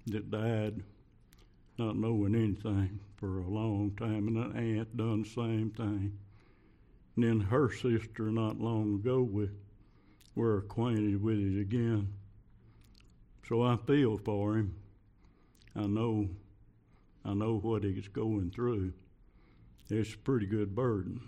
that 0.07 0.31
died 0.31 0.83
not 1.77 1.95
knowing 1.95 2.35
anything 2.35 2.99
for 3.17 3.39
a 3.39 3.49
long 3.49 3.91
time, 3.97 4.27
and 4.27 4.37
an 4.37 4.57
aunt 4.57 4.95
done 4.95 5.23
the 5.23 5.29
same 5.29 5.71
thing. 5.71 6.17
And 7.15 7.23
then 7.23 7.39
her 7.39 7.71
sister, 7.71 8.31
not 8.31 8.59
long 8.59 8.95
ago, 8.95 9.21
we 9.21 9.49
were 10.35 10.59
acquainted 10.59 11.21
with 11.21 11.39
it 11.39 11.61
again. 11.61 12.13
So 13.47 13.63
I 13.63 13.77
feel 13.87 14.17
for 14.17 14.57
him. 14.57 14.75
I 15.75 15.85
know, 15.87 16.29
I 17.25 17.33
know 17.33 17.57
what 17.57 17.83
he's 17.83 18.07
going 18.07 18.51
through. 18.51 18.93
It's 19.89 20.13
a 20.13 20.17
pretty 20.17 20.45
good 20.45 20.75
burden. 20.75 21.21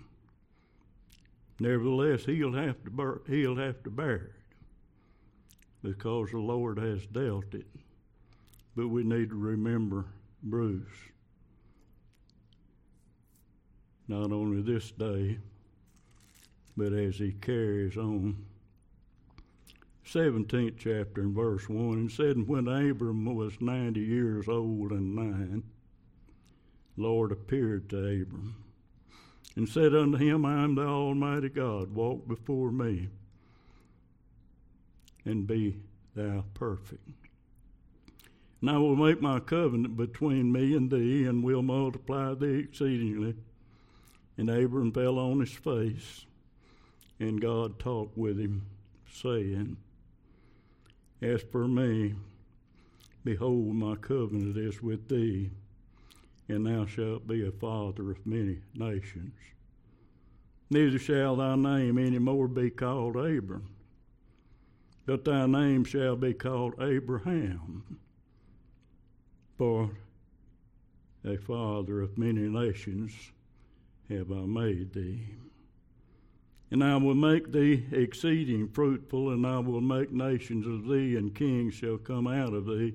Nevertheless, 1.58 2.24
he'll 2.26 2.52
have 2.52 2.82
to 2.84 2.90
bear, 2.90 3.20
he'll 3.26 3.56
have 3.56 3.82
to 3.84 3.90
bear 3.90 4.14
it 4.14 4.32
because 5.82 6.30
the 6.30 6.38
Lord 6.38 6.78
has 6.78 7.06
dealt 7.06 7.54
it. 7.54 7.66
But 8.74 8.88
we 8.88 9.04
need 9.04 9.30
to 9.30 9.36
remember 9.36 10.06
Bruce. 10.42 10.86
Not 14.08 14.32
only 14.32 14.62
this 14.62 14.90
day, 14.90 15.38
but 16.76 16.92
as 16.92 17.16
he 17.16 17.32
carries 17.32 17.96
on. 17.96 18.44
17th 20.04 20.74
chapter 20.78 21.22
and 21.22 21.34
verse 21.34 21.68
1 21.68 21.78
and 21.94 22.12
said, 22.12 22.46
When 22.46 22.68
Abram 22.68 23.24
was 23.34 23.60
90 23.60 23.98
years 24.00 24.46
old 24.46 24.92
and 24.92 25.16
nine, 25.16 25.64
Lord 26.96 27.32
appeared 27.32 27.88
to 27.90 27.98
Abram 27.98 28.54
and 29.56 29.68
said 29.68 29.94
unto 29.94 30.18
him, 30.18 30.44
I 30.44 30.62
am 30.62 30.74
the 30.74 30.86
Almighty 30.86 31.48
God, 31.48 31.94
walk 31.94 32.28
before 32.28 32.70
me 32.70 33.08
and 35.24 35.46
be 35.46 35.76
thou 36.14 36.44
perfect. 36.54 37.02
And 38.60 38.70
I 38.70 38.78
will 38.78 38.96
make 38.96 39.20
my 39.20 39.40
covenant 39.40 39.96
between 39.96 40.52
me 40.52 40.74
and 40.74 40.90
thee, 40.90 41.24
and 41.24 41.42
will 41.42 41.62
multiply 41.62 42.34
thee 42.34 42.60
exceedingly. 42.60 43.34
And 44.38 44.48
Abram 44.48 44.92
fell 44.92 45.18
on 45.18 45.40
his 45.40 45.52
face 45.52 46.26
and 47.18 47.40
God 47.40 47.78
talked 47.78 48.16
with 48.16 48.38
him, 48.38 48.66
saying, 49.10 49.76
As 51.22 51.42
for 51.42 51.66
me, 51.66 52.14
behold, 53.24 53.74
my 53.74 53.96
covenant 53.96 54.56
is 54.56 54.82
with 54.82 55.08
thee, 55.08 55.50
and 56.48 56.66
thou 56.66 56.86
shalt 56.86 57.26
be 57.26 57.46
a 57.46 57.50
father 57.52 58.10
of 58.10 58.26
many 58.26 58.58
nations. 58.74 59.34
Neither 60.70 60.98
shall 60.98 61.36
thy 61.36 61.54
name 61.56 61.98
any 61.98 62.18
more 62.18 62.48
be 62.48 62.70
called 62.70 63.16
Abram, 63.16 63.68
but 65.04 65.24
thy 65.24 65.46
name 65.46 65.84
shall 65.84 66.16
be 66.16 66.34
called 66.34 66.74
Abraham. 66.80 67.98
For 69.58 69.90
a 71.24 71.36
father 71.36 72.00
of 72.00 72.18
many 72.18 72.42
nations 72.42 73.12
have 74.08 74.30
I 74.30 74.44
made 74.46 74.92
thee. 74.92 75.20
And 76.70 76.82
I 76.82 76.96
will 76.96 77.14
make 77.14 77.52
thee 77.52 77.86
exceeding 77.92 78.68
fruitful, 78.68 79.30
and 79.30 79.46
I 79.46 79.60
will 79.60 79.80
make 79.80 80.12
nations 80.12 80.66
of 80.66 80.88
thee, 80.88 81.16
and 81.16 81.34
kings 81.34 81.74
shall 81.74 81.96
come 81.96 82.26
out 82.26 82.52
of 82.52 82.66
thee. 82.66 82.94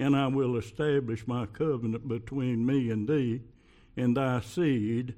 And 0.00 0.16
I 0.16 0.28
will 0.28 0.56
establish 0.56 1.26
my 1.26 1.44
covenant 1.44 2.08
between 2.08 2.64
me 2.64 2.90
and 2.90 3.06
thee, 3.06 3.42
and 3.98 4.16
thy 4.16 4.40
seed 4.40 5.14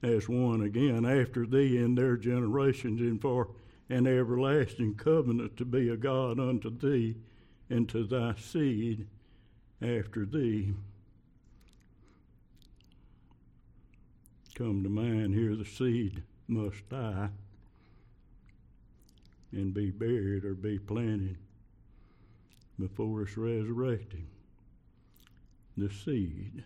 as 0.00 0.28
one 0.28 0.62
again 0.62 1.04
after 1.04 1.44
thee 1.44 1.76
in 1.76 1.96
their 1.96 2.16
generations, 2.16 3.00
and 3.00 3.20
for 3.20 3.48
an 3.88 4.06
everlasting 4.06 4.94
covenant 4.94 5.56
to 5.56 5.64
be 5.64 5.88
a 5.88 5.96
God 5.96 6.38
unto 6.38 6.70
thee 6.70 7.16
and 7.68 7.88
to 7.88 8.04
thy 8.04 8.36
seed 8.36 9.08
after 9.82 10.24
thee. 10.24 10.72
Come 14.54 14.84
to 14.84 14.88
mind 14.88 15.34
here 15.34 15.56
the 15.56 15.64
seed 15.64 16.22
must 16.46 16.88
die 16.88 17.30
and 19.50 19.74
be 19.74 19.90
buried 19.90 20.44
or 20.44 20.54
be 20.54 20.78
planted 20.78 21.38
before 22.80 23.22
it's 23.22 23.36
resurrected. 23.36 24.26
The 25.76 25.90
seed. 25.90 26.64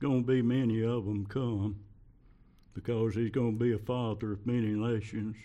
Going 0.00 0.22
to 0.22 0.26
be 0.26 0.42
many 0.42 0.82
of 0.82 1.04
them 1.04 1.26
come 1.26 1.76
because 2.74 3.14
he's 3.14 3.30
going 3.30 3.58
to 3.58 3.64
be 3.64 3.72
a 3.72 3.78
father 3.78 4.32
of 4.32 4.46
many 4.46 4.72
nations. 4.72 5.36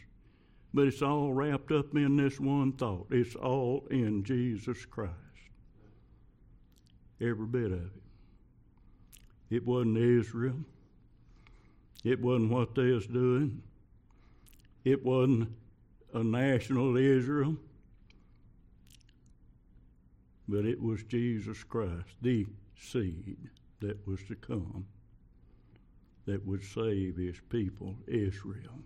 But 0.74 0.88
it's 0.88 1.02
all 1.02 1.34
wrapped 1.34 1.72
up 1.72 1.95
in 1.95 2.17
this 2.17 2.39
one 2.39 2.74
thought. 2.74 3.08
It's 3.12 3.36
all 3.36 3.86
in 3.91 4.24
Jesus 4.24 4.86
Christ. 4.86 5.13
Every 7.22 7.45
bit 7.45 7.72
of 7.72 7.80
it. 7.80 8.02
It 9.50 9.65
wasn't 9.65 9.98
Israel. 9.98 10.60
It 12.04 12.22
wasn't 12.22 12.52
what 12.52 12.76
they 12.76 12.91
was 12.91 13.08
doing. 13.08 13.62
It 14.86 15.04
wasn't 15.04 15.50
a 16.13 16.24
national 16.24 16.98
Israel. 16.98 17.58
But 20.49 20.65
it 20.65 20.81
was 20.81 21.03
Jesus 21.03 21.63
Christ, 21.63 22.09
the 22.23 22.47
seed 22.75 23.38
that 23.81 24.07
was 24.07 24.19
to 24.23 24.35
come, 24.35 24.88
that 26.25 26.43
would 26.43 26.63
save 26.63 27.17
his 27.17 27.35
people, 27.49 27.95
Israel. 28.07 28.79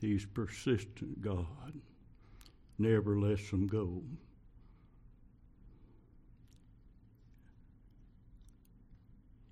He's 0.00 0.24
persistent 0.24 1.20
God, 1.20 1.72
never 2.78 3.18
lets 3.18 3.50
them 3.50 3.66
go. 3.66 4.04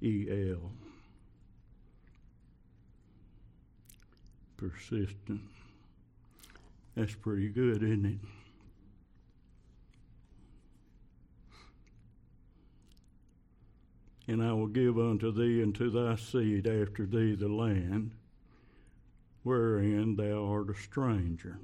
E.L. 0.03 0.71
persistent. 4.57 5.41
That's 6.95 7.15
pretty 7.15 7.49
good, 7.49 7.83
isn't 7.83 8.07
it? 8.07 8.40
And 14.31 14.45
I 14.45 14.53
will 14.53 14.69
give 14.69 14.97
unto 14.97 15.33
thee 15.33 15.61
and 15.61 15.75
to 15.75 15.91
thy 15.91 16.15
seed 16.15 16.69
after 16.69 17.05
thee 17.05 17.35
the 17.35 17.49
land 17.49 18.13
wherein 19.43 20.15
thou 20.15 20.45
art 20.45 20.71
a 20.71 20.75
stranger, 20.77 21.59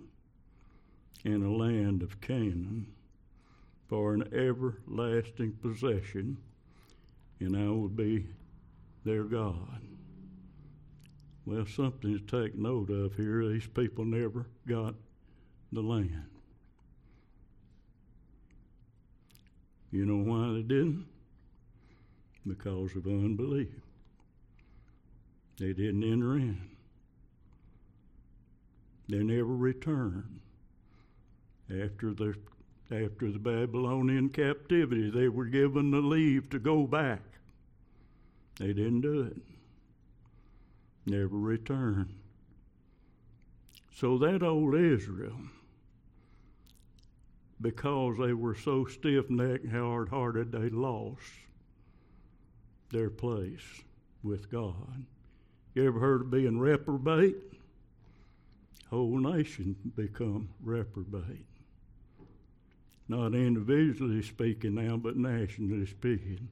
in 1.25 1.45
a 1.45 1.55
land 1.55 2.03
of 2.03 2.21
Canaan, 2.21 2.89
for 3.87 4.15
an 4.15 4.25
everlasting 4.35 5.53
possession, 5.63 6.39
and 7.39 7.57
I 7.57 7.69
will 7.69 7.89
be 7.89 8.27
their 9.05 9.23
God. 9.23 9.81
Well, 11.45 11.67
something 11.67 12.19
to 12.19 12.19
take 12.19 12.57
note 12.57 12.91
of 12.91 13.15
here. 13.15 13.47
These 13.47 13.69
people 13.69 14.05
never 14.05 14.45
got 14.67 14.97
the 15.71 15.83
land. 15.83 16.31
You 19.93 20.05
know 20.05 20.17
why 20.17 20.53
they 20.55 20.63
didn't? 20.63 21.07
Because 22.47 22.95
of 22.95 23.07
unbelief. 23.07 23.69
They 25.59 25.73
didn't 25.73 26.05
enter 26.05 26.37
in. 26.37 26.61
They 29.09 29.23
never 29.23 29.57
returned. 29.57 30.41
After 31.71 32.13
the 32.13 32.37
after 32.91 33.33
the 33.33 33.41
Babylonian 33.41 34.29
captivity, 34.29 35.11
they 35.11 35.29
were 35.29 35.47
given 35.47 35.91
the 35.91 36.01
leave 36.01 36.49
to 36.51 36.61
go 36.61 36.87
back. 36.87 37.23
They 38.61 38.69
didn't 38.69 39.01
do 39.01 39.23
it 39.23 39.37
never 41.07 41.39
returned. 41.39 42.13
So 43.95 44.19
that 44.19 44.43
old 44.43 44.75
Israel, 44.75 45.39
because 47.61 48.19
they 48.19 48.35
were 48.35 48.55
so 48.55 48.85
stiff 48.85 49.31
necked, 49.31 49.71
hard 49.71 50.09
hearted, 50.11 50.53
they 50.53 50.69
lost 50.69 51.23
their 52.91 53.11
place 53.11 53.83
with 54.23 54.51
God. 54.51 55.05
You 55.75 55.87
ever 55.87 56.01
heard 56.01 56.23
of 56.23 56.31
being 56.31 56.59
reprobate? 56.59 57.37
whole 58.91 59.19
nation 59.19 59.77
become 59.97 60.49
reprobate. 60.63 61.47
Not 63.09 63.35
individually 63.35 64.23
speaking 64.23 64.75
now, 64.75 64.97
but 64.97 65.17
nationally 65.17 65.87
speaking. 65.87 66.49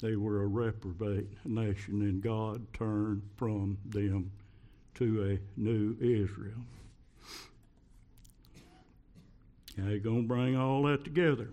They 0.00 0.16
were 0.16 0.42
a 0.42 0.46
reprobate 0.46 1.28
nation, 1.44 2.02
and 2.02 2.22
God 2.22 2.66
turned 2.72 3.22
from 3.36 3.78
them 3.84 4.32
to 4.94 5.32
a 5.32 5.60
new 5.60 5.96
Israel. 6.00 6.64
How 9.78 9.88
you 9.88 10.00
going 10.00 10.22
to 10.22 10.28
bring 10.28 10.56
all 10.56 10.82
that 10.84 11.04
together? 11.04 11.48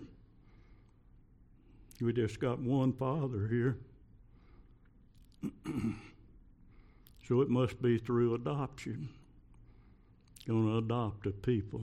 We 2.00 2.12
just 2.14 2.40
got 2.40 2.58
one 2.58 2.92
Father 2.92 3.46
here. 3.48 3.76
so 7.28 7.40
it 7.42 7.50
must 7.50 7.80
be 7.82 7.98
through 7.98 8.34
adoption. 8.34 9.10
Going 10.46 10.66
to 10.66 10.78
adopt 10.78 11.26
a 11.26 11.30
people. 11.30 11.82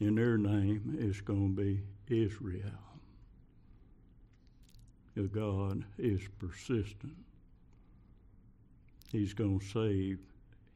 And 0.00 0.18
their 0.18 0.38
name 0.38 0.96
is 0.98 1.20
going 1.20 1.54
to 1.54 1.62
be 1.62 1.82
Israel. 2.08 2.62
If 5.14 5.32
God 5.32 5.84
is 5.96 6.22
persistent. 6.38 7.16
He's 9.12 9.34
going 9.34 9.60
to 9.60 9.66
save 9.66 10.18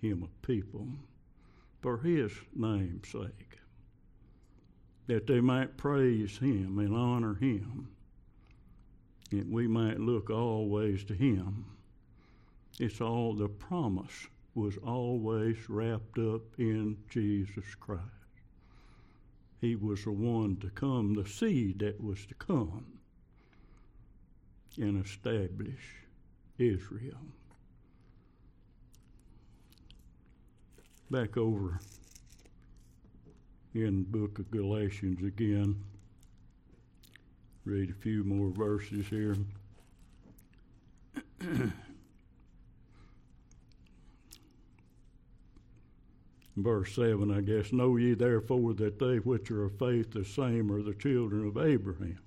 him 0.00 0.22
a 0.22 0.46
people 0.46 0.86
for 1.80 1.98
his 1.98 2.32
name's 2.54 3.08
sake, 3.08 3.58
that 5.06 5.26
they 5.26 5.40
might 5.40 5.76
praise 5.76 6.38
him 6.38 6.78
and 6.78 6.94
honor 6.94 7.34
him, 7.34 7.88
and 9.30 9.50
we 9.52 9.66
might 9.66 9.98
look 9.98 10.30
always 10.30 11.04
to 11.04 11.14
him. 11.14 11.64
It's 12.78 13.00
all 13.00 13.34
the 13.34 13.48
promise 13.48 14.26
was 14.54 14.76
always 14.78 15.56
wrapped 15.68 16.18
up 16.18 16.42
in 16.58 16.96
Jesus 17.08 17.74
Christ. 17.80 18.02
He 19.60 19.76
was 19.76 20.04
the 20.04 20.12
one 20.12 20.56
to 20.56 20.70
come, 20.70 21.14
the 21.14 21.28
seed 21.28 21.78
that 21.80 22.02
was 22.02 22.26
to 22.26 22.34
come 22.34 22.84
and 24.76 25.04
establish 25.04 26.04
Israel. 26.58 27.20
Back 31.10 31.36
over 31.36 31.78
in 33.74 34.04
the 34.04 34.18
book 34.18 34.38
of 34.38 34.50
Galatians 34.50 35.22
again. 35.22 35.82
Read 37.64 37.90
a 37.90 37.94
few 37.94 38.24
more 38.24 38.50
verses 38.50 39.06
here. 39.06 39.36
Verse 46.56 46.94
7, 46.94 47.30
I 47.30 47.40
guess, 47.40 47.72
Know 47.72 47.96
ye 47.96 48.12
therefore 48.14 48.74
that 48.74 48.98
they 48.98 49.16
which 49.16 49.50
are 49.50 49.64
of 49.64 49.78
faith 49.78 50.12
the 50.12 50.24
same 50.24 50.70
are 50.70 50.82
the 50.82 50.92
children 50.94 51.46
of 51.48 51.56
Abraham. 51.56 52.18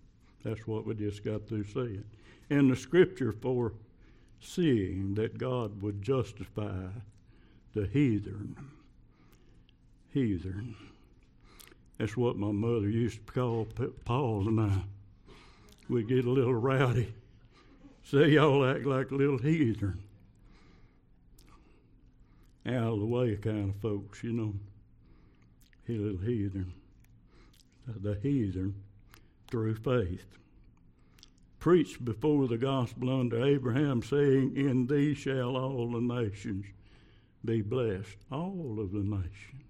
That's 0.44 0.66
what 0.66 0.86
we 0.86 0.96
just 0.96 1.24
got 1.24 1.48
through 1.48 1.66
saying. 1.66 2.04
In 2.50 2.70
the 2.70 2.76
scripture 2.76 3.32
for 3.32 3.74
seeing 4.40 5.14
that 5.16 5.38
God 5.38 5.82
would 5.82 6.02
justify 6.02 6.88
the 7.74 7.88
heathen. 7.88 8.56
Heathen. 10.12 10.76
That's 11.98 12.18
what 12.18 12.38
my 12.38 12.52
mother 12.52 12.90
used 12.90 13.26
to 13.26 13.34
call 13.34 13.68
Paul 14.04 14.48
and 14.48 14.60
I. 14.60 14.84
We'd 15.88 16.08
get 16.08 16.26
a 16.26 16.30
little 16.30 16.56
rowdy. 16.56 17.14
Say 18.04 18.30
y'all 18.32 18.66
act 18.66 18.86
like 18.86 19.12
little 19.12 19.38
heathen 19.38 20.04
out 22.68 22.94
of 22.94 23.00
the 23.00 23.06
way 23.06 23.36
kind 23.36 23.70
of 23.70 23.82
folks, 23.82 24.24
you 24.24 24.32
know. 24.32 24.54
He 25.86 25.98
little 25.98 26.26
heathen. 26.26 26.74
The 27.88 28.16
heathen 28.16 28.76
through 29.50 29.76
faith. 29.76 30.26
Preached 31.60 32.04
before 32.04 32.48
the 32.48 32.58
gospel 32.58 33.20
unto 33.20 33.44
Abraham, 33.44 34.02
saying, 34.02 34.56
In 34.56 34.88
thee 34.88 35.14
shall 35.14 35.56
all 35.56 35.92
the 35.92 36.02
nations 36.02 36.66
be 37.44 37.62
blessed. 37.62 38.18
All 38.32 38.78
of 38.80 38.92
the 38.92 39.00
nations. 39.00 39.65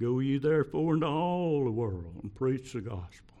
Go 0.00 0.18
ye 0.20 0.38
therefore 0.38 0.94
into 0.94 1.06
all 1.06 1.64
the 1.64 1.70
world 1.70 2.20
and 2.22 2.34
preach 2.34 2.72
the 2.72 2.80
gospel. 2.80 3.36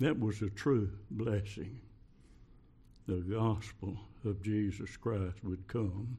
That 0.00 0.18
was 0.18 0.42
a 0.42 0.50
true 0.50 0.90
blessing. 1.10 1.80
The 3.06 3.20
gospel 3.20 3.96
of 4.24 4.42
Jesus 4.42 4.96
Christ 4.96 5.44
would 5.44 5.68
come 5.68 6.18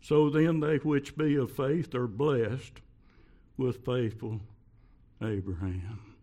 so 0.00 0.30
then, 0.30 0.60
they 0.60 0.76
which 0.78 1.16
be 1.16 1.36
of 1.36 1.50
faith 1.50 1.94
are 1.94 2.06
blessed 2.06 2.80
with 3.56 3.84
faithful 3.84 4.40
Abraham. 5.22 6.14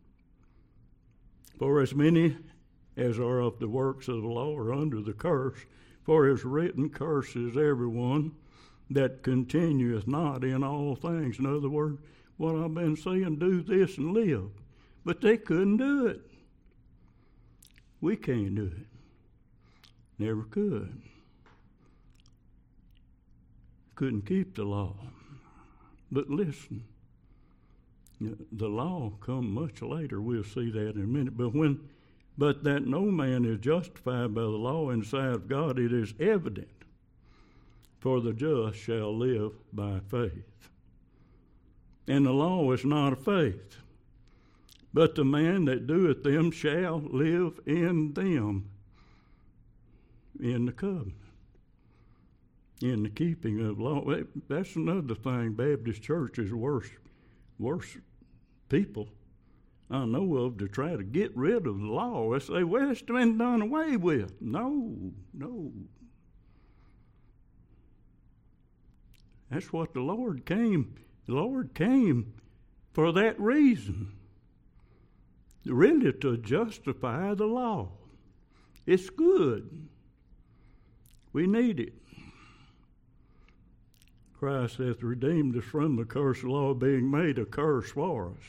For 1.60 1.82
as 1.82 1.94
many 1.94 2.38
as 2.96 3.20
are 3.20 3.40
of 3.42 3.60
the 3.60 3.68
works 3.68 4.08
of 4.08 4.22
the 4.22 4.28
law 4.28 4.56
are 4.58 4.74
under 4.74 5.02
the 5.02 5.14
curse, 5.14 5.60
for 6.04 6.30
as 6.30 6.46
written, 6.46 6.90
curses 6.90 7.58
everyone 7.58 8.32
that 8.90 9.24
continueth 9.24 10.08
not 10.08 10.44
in 10.44 10.64
all 10.64 10.96
things. 10.96 11.40
In 11.40 11.46
other 11.46 11.70
words, 11.70 12.00
what 12.38 12.56
I've 12.56 12.74
been 12.74 12.96
saying, 12.96 13.38
do 13.40 13.62
this 13.62 13.98
and 13.98 14.14
live. 14.14 14.50
But 15.04 15.22
they 15.22 15.38
couldn't 15.38 15.78
do 15.78 16.08
it. 16.08 16.22
We 18.02 18.16
can't 18.16 18.56
do 18.56 18.66
it. 18.66 18.88
Never 20.18 20.44
could 20.44 21.02
couldn't 23.96 24.26
keep 24.26 24.56
the 24.56 24.64
law. 24.64 24.94
But 26.12 26.30
listen, 26.30 26.84
the 28.20 28.68
law 28.68 29.14
come 29.22 29.54
much 29.54 29.82
later. 29.82 30.22
We'll 30.22 30.44
see 30.44 30.70
that 30.72 30.96
in 30.96 31.02
a 31.02 31.08
minute. 31.08 31.38
But 31.38 31.56
when, 31.56 31.80
but 32.38 32.64
that 32.64 32.86
no 32.86 33.02
man 33.02 33.46
is 33.46 33.60
justified 33.60 34.36
by 34.36 34.42
the 34.42 34.48
law 34.48 34.90
in 34.92 35.04
sight 35.04 35.34
of 35.34 35.48
God, 35.48 35.80
it 35.80 35.92
is 35.92 36.14
evident. 36.20 36.68
For 38.00 38.22
the 38.22 38.34
just 38.34 38.78
shall 38.78 39.18
live 39.18 39.54
by 39.74 40.00
faith. 40.12 40.70
And 42.08 42.26
the 42.26 42.32
law 42.32 42.72
is 42.72 42.86
not 42.86 43.14
of 43.14 43.26
faith, 43.26 43.78
but 44.94 45.16
the 45.16 45.26
man 45.26 45.66
that 45.66 45.88
doeth 45.88 46.24
them 46.24 46.52
shall 46.52 47.00
live 47.00 47.60
in 47.66 48.14
them 48.14 48.70
in 50.40 50.66
the 50.66 50.72
covenant 50.72 51.16
in 52.82 53.04
the 53.04 53.10
keeping 53.10 53.66
of 53.66 53.80
law. 53.80 54.04
That's 54.48 54.76
another 54.76 55.16
thing. 55.16 55.54
Baptist 55.54 56.04
church 56.04 56.38
is 56.38 56.54
worse, 56.54 56.90
worse 57.58 57.98
people 58.70 59.08
I 59.90 60.06
know 60.06 60.36
of 60.38 60.58
to 60.58 60.68
try 60.68 60.96
to 60.96 61.04
get 61.04 61.36
rid 61.38 61.68
of 61.68 61.80
the 61.80 61.86
law. 61.86 62.32
They 62.34 62.40
say, 62.40 62.64
well, 62.64 62.90
it's 62.90 63.04
been 63.04 63.38
done 63.38 63.62
away 63.62 63.98
with. 63.98 64.42
No, 64.42 65.12
no. 65.34 65.72
That's 69.52 69.72
what 69.72 69.94
the 69.94 70.02
Lord 70.02 70.46
came. 70.46 70.96
The 71.28 71.34
Lord 71.34 71.74
came 71.74 72.34
for 72.94 73.12
that 73.14 73.40
reason. 73.40 74.12
Really 75.66 76.14
to 76.14 76.38
justify 76.38 77.34
the 77.34 77.48
law. 77.48 77.90
It's 78.86 79.10
good. 79.10 79.88
We 81.34 81.48
need 81.48 81.80
it. 81.80 81.94
Christ 84.38 84.78
hath 84.78 85.02
redeemed 85.02 85.58
us 85.58 85.64
from 85.64 85.96
the 85.96 86.06
curse 86.06 86.40
of 86.40 86.50
law, 86.50 86.74
being 86.74 87.10
made 87.10 87.40
a 87.40 87.46
curse 87.46 87.92
for 87.92 88.32
us. 88.38 88.44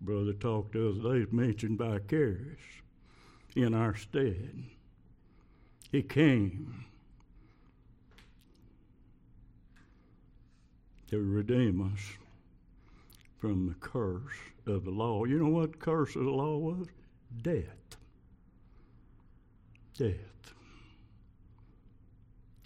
Brother 0.00 0.32
talked 0.32 0.72
the 0.72 0.88
other 0.88 1.20
day, 1.20 1.26
mentioned 1.30 1.78
vicarious 1.78 2.58
in 3.54 3.72
our 3.74 3.94
stead. 3.94 4.64
He 5.92 6.02
came 6.02 6.86
to 11.12 11.20
redeem 11.20 11.92
us 11.92 12.00
from 13.38 13.68
the 13.68 13.74
curse 13.74 14.32
of 14.66 14.84
the 14.84 14.90
law. 14.90 15.24
You 15.24 15.38
know 15.38 15.50
what 15.50 15.78
curse 15.78 16.16
of 16.16 16.24
the 16.24 16.30
law 16.30 16.56
was? 16.56 16.86
Death. 17.42 17.96
Death. 19.98 20.54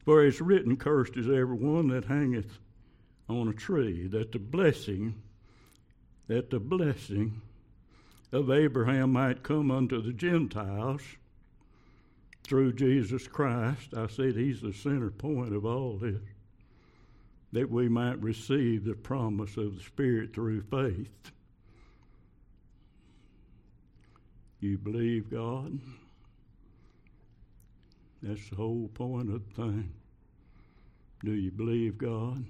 For 0.04 0.24
it's 0.24 0.40
written, 0.40 0.76
Cursed 0.76 1.16
is 1.16 1.26
every 1.26 1.56
one 1.56 1.88
that 1.88 2.04
hangeth 2.04 2.61
on 3.28 3.48
a 3.48 3.52
tree, 3.52 4.06
that 4.06 4.30
the 4.30 4.38
blessing, 4.38 5.20
that 6.28 6.50
the 6.50 6.61
blessing 6.61 7.40
of 8.30 8.52
Abraham 8.52 9.12
might 9.12 9.42
come 9.42 9.72
unto 9.72 10.00
the 10.00 10.12
Gentiles 10.12 11.02
through 12.44 12.74
Jesus 12.74 13.26
Christ. 13.26 13.92
I 13.96 14.06
said 14.06 14.37
he's 14.37 14.61
the 14.61 14.72
center 14.72 15.11
point 15.11 15.52
of 15.52 15.66
all 15.66 15.96
this. 15.96 16.20
That 17.52 17.70
we 17.70 17.88
might 17.88 18.20
receive 18.20 18.85
the 18.85 18.94
promise 18.94 19.56
of 19.56 19.76
the 19.76 19.82
Spirit 19.82 20.35
through 20.35 20.62
faith. 20.62 21.32
You 24.61 24.78
believe 24.78 25.30
God? 25.30 25.78
That's 28.22 28.50
the 28.50 28.56
whole 28.56 28.88
point 28.94 29.30
of 29.32 29.42
the 29.48 29.62
thing. 29.62 29.92
Do 31.24 31.32
you 31.32 31.50
believe 31.50 31.98
God 31.98 32.44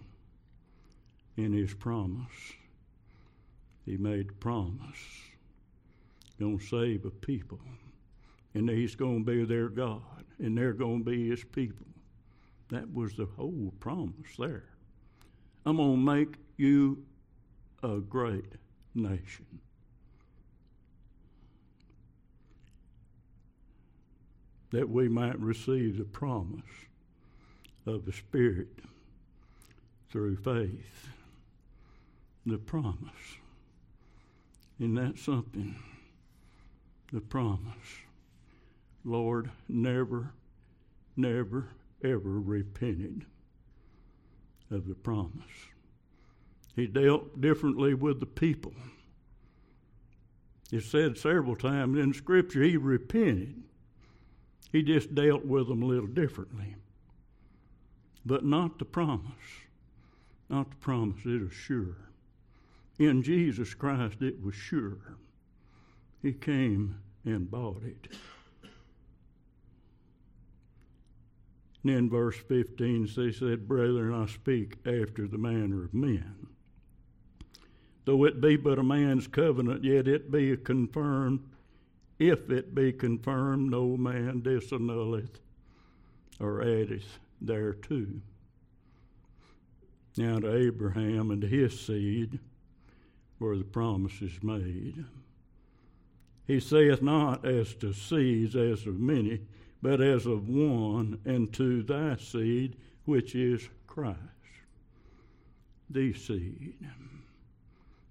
in 1.37 1.53
His 1.53 1.75
promise? 1.75 2.53
He 3.85 3.97
made 3.97 4.31
a 4.31 4.35
promise. 4.35 4.97
To 6.39 6.59
save 6.59 7.05
a 7.05 7.11
people. 7.11 7.61
And 8.55 8.69
He's 8.69 8.95
to 9.25 9.31
be 9.31 9.45
their 9.45 9.69
God. 9.69 10.03
And 10.39 10.57
they're 10.57 10.73
to 11.05 11.11
be 11.11 11.29
His 11.29 11.45
people. 11.45 11.87
That 12.71 12.93
was 12.93 13.15
the 13.15 13.27
whole 13.37 13.73
promise 13.81 14.37
there. 14.39 14.65
I'm 15.67 15.79
going 15.79 15.97
to 15.97 15.97
make 15.97 16.37
you 16.57 17.03
a 17.83 17.99
great 17.99 18.53
nation. 18.95 19.47
That 24.71 24.89
we 24.89 25.09
might 25.09 25.39
receive 25.41 25.99
the 25.99 26.05
promise 26.05 26.63
of 27.85 28.05
the 28.05 28.13
Spirit 28.13 28.69
through 30.09 30.37
faith. 30.37 31.09
The 32.47 32.59
promise. 32.59 33.11
Isn't 34.79 34.95
that 34.95 35.19
something? 35.19 35.75
The 37.13 37.21
promise. 37.21 37.61
Lord 39.05 39.51
never, 39.69 40.33
never, 41.17 41.71
ever 42.05 42.41
repented 42.41 43.27
of 44.71 44.89
the 44.89 44.95
promise. 44.95 45.33
He 46.75 46.87
dealt 46.87 47.41
differently 47.41 47.95
with 47.95 48.21
the 48.21 48.27
people. 48.27 48.75
It's 50.73 50.87
said 50.87 51.17
several 51.17 51.57
times 51.57 51.99
in 51.99 52.13
Scripture 52.13 52.63
he 52.63 52.77
repented. 52.77 53.63
He 54.73 54.83
just 54.83 55.15
dealt 55.15 55.45
with 55.45 55.69
them 55.69 55.83
a 55.83 55.87
little 55.87 56.09
differently. 56.09 56.77
But 58.25 58.45
not 58.45 58.79
the 58.79 58.85
promise. 58.85 59.33
Not 60.49 60.71
the 60.71 60.77
promise, 60.77 61.21
it 61.25 61.43
is 61.43 61.53
sure. 61.53 61.97
In 62.99 63.23
Jesus 63.23 63.75
Christ, 63.75 64.21
it 64.21 64.43
was 64.43 64.55
sure. 64.55 65.17
He 66.23 66.33
came 66.33 66.99
and 67.25 67.51
bought 67.51 67.83
it. 67.85 68.09
And 71.87 71.95
in 71.95 72.11
verse 72.11 72.37
15, 72.37 73.09
they 73.15 73.31
said, 73.31 73.69
Brethren, 73.69 74.13
I 74.13 74.27
speak 74.27 74.77
after 74.85 75.29
the 75.29 75.39
manner 75.39 75.85
of 75.85 75.95
men. 75.95 76.49
Though 78.05 78.25
it 78.25 78.41
be 78.41 78.57
but 78.57 78.81
a 78.81 78.83
man's 78.83 79.29
covenant, 79.29 79.85
yet 79.85 80.09
it 80.09 80.33
be 80.33 80.57
confirmed. 80.57 81.45
If 82.19 82.51
it 82.51 82.75
be 82.75 82.93
confirmed, 82.93 83.71
no 83.71 83.97
man 83.97 84.43
disannulleth 84.43 85.39
or 86.41 86.61
addeth 86.61 87.21
thereto. 87.41 88.07
Now 90.17 90.41
to 90.41 90.57
Abraham 90.57 91.31
and 91.31 91.41
to 91.43 91.47
his 91.47 91.79
seed 91.79 92.41
were 93.39 93.57
the 93.57 93.63
promises 93.63 94.43
made. 94.43 95.05
He 96.49 96.59
saith 96.59 97.01
not 97.01 97.45
as 97.45 97.75
to 97.75 97.93
seeds, 97.93 98.57
as 98.57 98.89
of 98.89 98.99
many, 98.99 99.43
but 99.87 100.01
as 100.01 100.27
of 100.27 100.49
one, 100.49 101.17
and 101.25 101.53
to 101.53 101.81
thy 101.85 102.17
seed, 102.17 102.75
which 103.05 103.37
is 103.37 103.69
Christ. 103.87 104.19
The 105.89 106.13
seed 106.13 106.75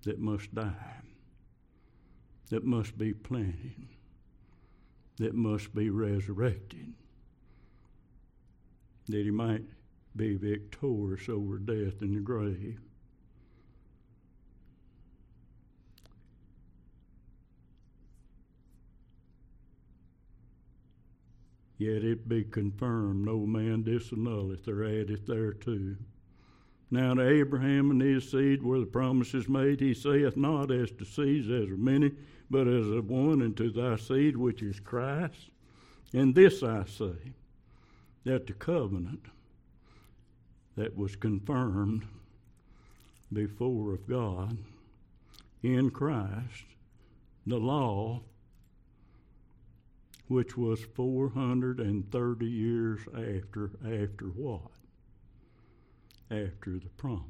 that 0.06 0.18
must 0.18 0.56
die, 0.56 1.02
that 2.50 2.64
must 2.64 2.98
be 2.98 3.12
planted, 3.12 3.90
that 5.18 5.36
must 5.36 5.76
be 5.76 5.90
resurrected, 5.90 6.94
that 9.10 9.26
he 9.26 9.32
might 9.32 9.66
be 10.16 10.38
victorious 10.38 11.28
over 11.28 11.58
death 11.58 12.00
and 12.00 12.16
the 12.16 12.22
grave. 12.22 12.80
Yet 21.78 22.04
it 22.04 22.30
be 22.30 22.44
confirmed, 22.44 23.26
no 23.26 23.46
man 23.46 23.84
disannulleth 23.84 24.68
or 24.68 24.84
addeth 24.84 25.28
thereto. 25.28 25.96
Now 26.90 27.16
to 27.16 27.28
Abraham 27.28 27.92
and 27.92 28.02
his 28.02 28.30
seed 28.30 28.64
were 28.64 28.80
the 28.80 28.86
promises 28.86 29.50
made. 29.50 29.82
He 29.82 29.94
saith 29.94 30.38
not 30.38 30.72
as 30.72 30.92
to 30.92 31.06
seeds 31.06 31.50
as 31.50 31.70
of 31.70 31.80
many, 31.80 32.12
but 32.50 32.68
as 32.68 32.88
of 32.88 33.10
one, 33.10 33.42
and 33.42 33.58
to 33.58 33.70
thy 33.72 33.98
seed 33.98 34.38
which 34.38 34.62
is 34.62 34.80
Christ. 34.80 35.50
And 36.14 36.34
this 36.34 36.64
I 36.64 36.86
say, 36.86 37.34
that 38.24 38.48
the 38.48 38.54
covenant 38.54 39.26
that 40.78 40.96
was 40.96 41.16
confirmed 41.16 42.06
before 43.34 43.94
of 43.94 44.08
God 44.08 44.58
in 45.64 45.90
Christ, 45.90 46.64
the 47.46 47.58
law 47.58 48.22
which 50.28 50.58
was 50.58 50.84
430 50.84 52.46
years 52.46 53.02
after, 53.14 53.72
after 53.84 54.26
what? 54.26 54.72
After 56.32 56.80
the 56.80 56.90
promise. 56.98 57.26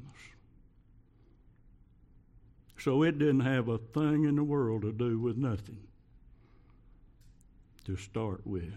So 2.78 3.04
it 3.04 3.18
didn't 3.18 3.42
have 3.42 3.68
a 3.68 3.78
thing 3.78 4.26
in 4.26 4.36
the 4.36 4.44
world 4.44 4.84
to 4.84 4.92
do 4.92 5.20
with 5.20 5.38
nothing 5.38 5.88
to 7.86 7.98
start 7.98 8.46
with. 8.46 8.74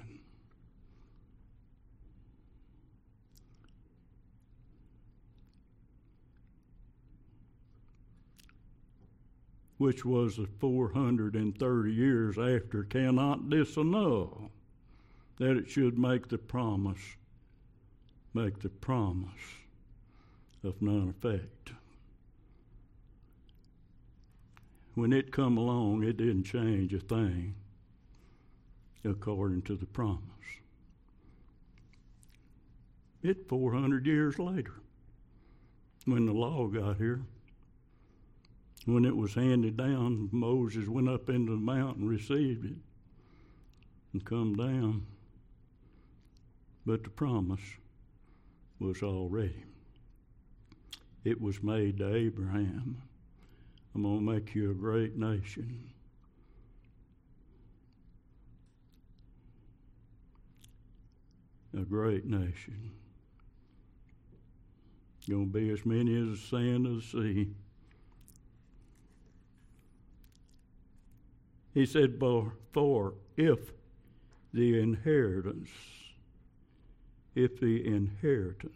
Which 9.78 10.04
was 10.04 10.36
the 10.36 10.48
430 10.58 11.92
years 11.92 12.36
after, 12.36 12.82
cannot 12.82 13.48
disannul 13.48 14.50
that 15.38 15.56
it 15.56 15.70
should 15.70 15.96
make 15.96 16.28
the 16.28 16.38
promise, 16.38 17.16
make 18.34 18.58
the 18.58 18.68
promise 18.68 19.30
of 20.64 20.82
none 20.82 21.08
effect. 21.08 21.70
When 24.94 25.12
it 25.12 25.30
come 25.30 25.56
along, 25.56 26.02
it 26.02 26.16
didn't 26.16 26.42
change 26.42 26.92
a 26.92 26.98
thing 26.98 27.54
according 29.04 29.62
to 29.62 29.76
the 29.76 29.86
promise. 29.86 30.22
It 33.22 33.48
400 33.48 34.06
years 34.06 34.40
later, 34.40 34.74
when 36.04 36.26
the 36.26 36.32
law 36.32 36.66
got 36.66 36.96
here, 36.96 37.22
when 38.86 39.04
it 39.04 39.16
was 39.16 39.34
handed 39.34 39.76
down, 39.76 40.28
Moses 40.32 40.88
went 40.88 41.08
up 41.08 41.28
into 41.28 41.52
the 41.52 41.58
mountain, 41.58 42.08
received 42.08 42.64
it, 42.64 42.76
and 44.12 44.24
come 44.24 44.56
down. 44.56 45.06
But 46.86 47.04
the 47.04 47.10
promise 47.10 47.60
was 48.80 49.02
already. 49.02 49.62
It 51.24 51.40
was 51.40 51.62
made 51.62 51.98
to 51.98 52.14
Abraham. 52.14 53.02
I'm 53.94 54.02
going 54.02 54.18
to 54.18 54.32
make 54.32 54.54
you 54.54 54.70
a 54.70 54.74
great 54.74 55.16
nation. 55.16 55.90
A 61.74 61.80
great 61.80 62.24
nation. 62.24 62.92
Going 65.28 65.52
to 65.52 65.58
be 65.58 65.70
as 65.70 65.84
many 65.84 66.16
as 66.16 66.40
the 66.40 66.46
sand 66.46 66.86
of 66.86 66.94
the 66.94 67.02
sea. 67.02 67.48
He 71.74 71.86
said, 71.86 72.18
For 72.72 73.14
if 73.36 73.72
the 74.52 74.78
inheritance, 74.80 75.70
if 77.34 77.60
the 77.60 77.86
inheritance 77.86 78.72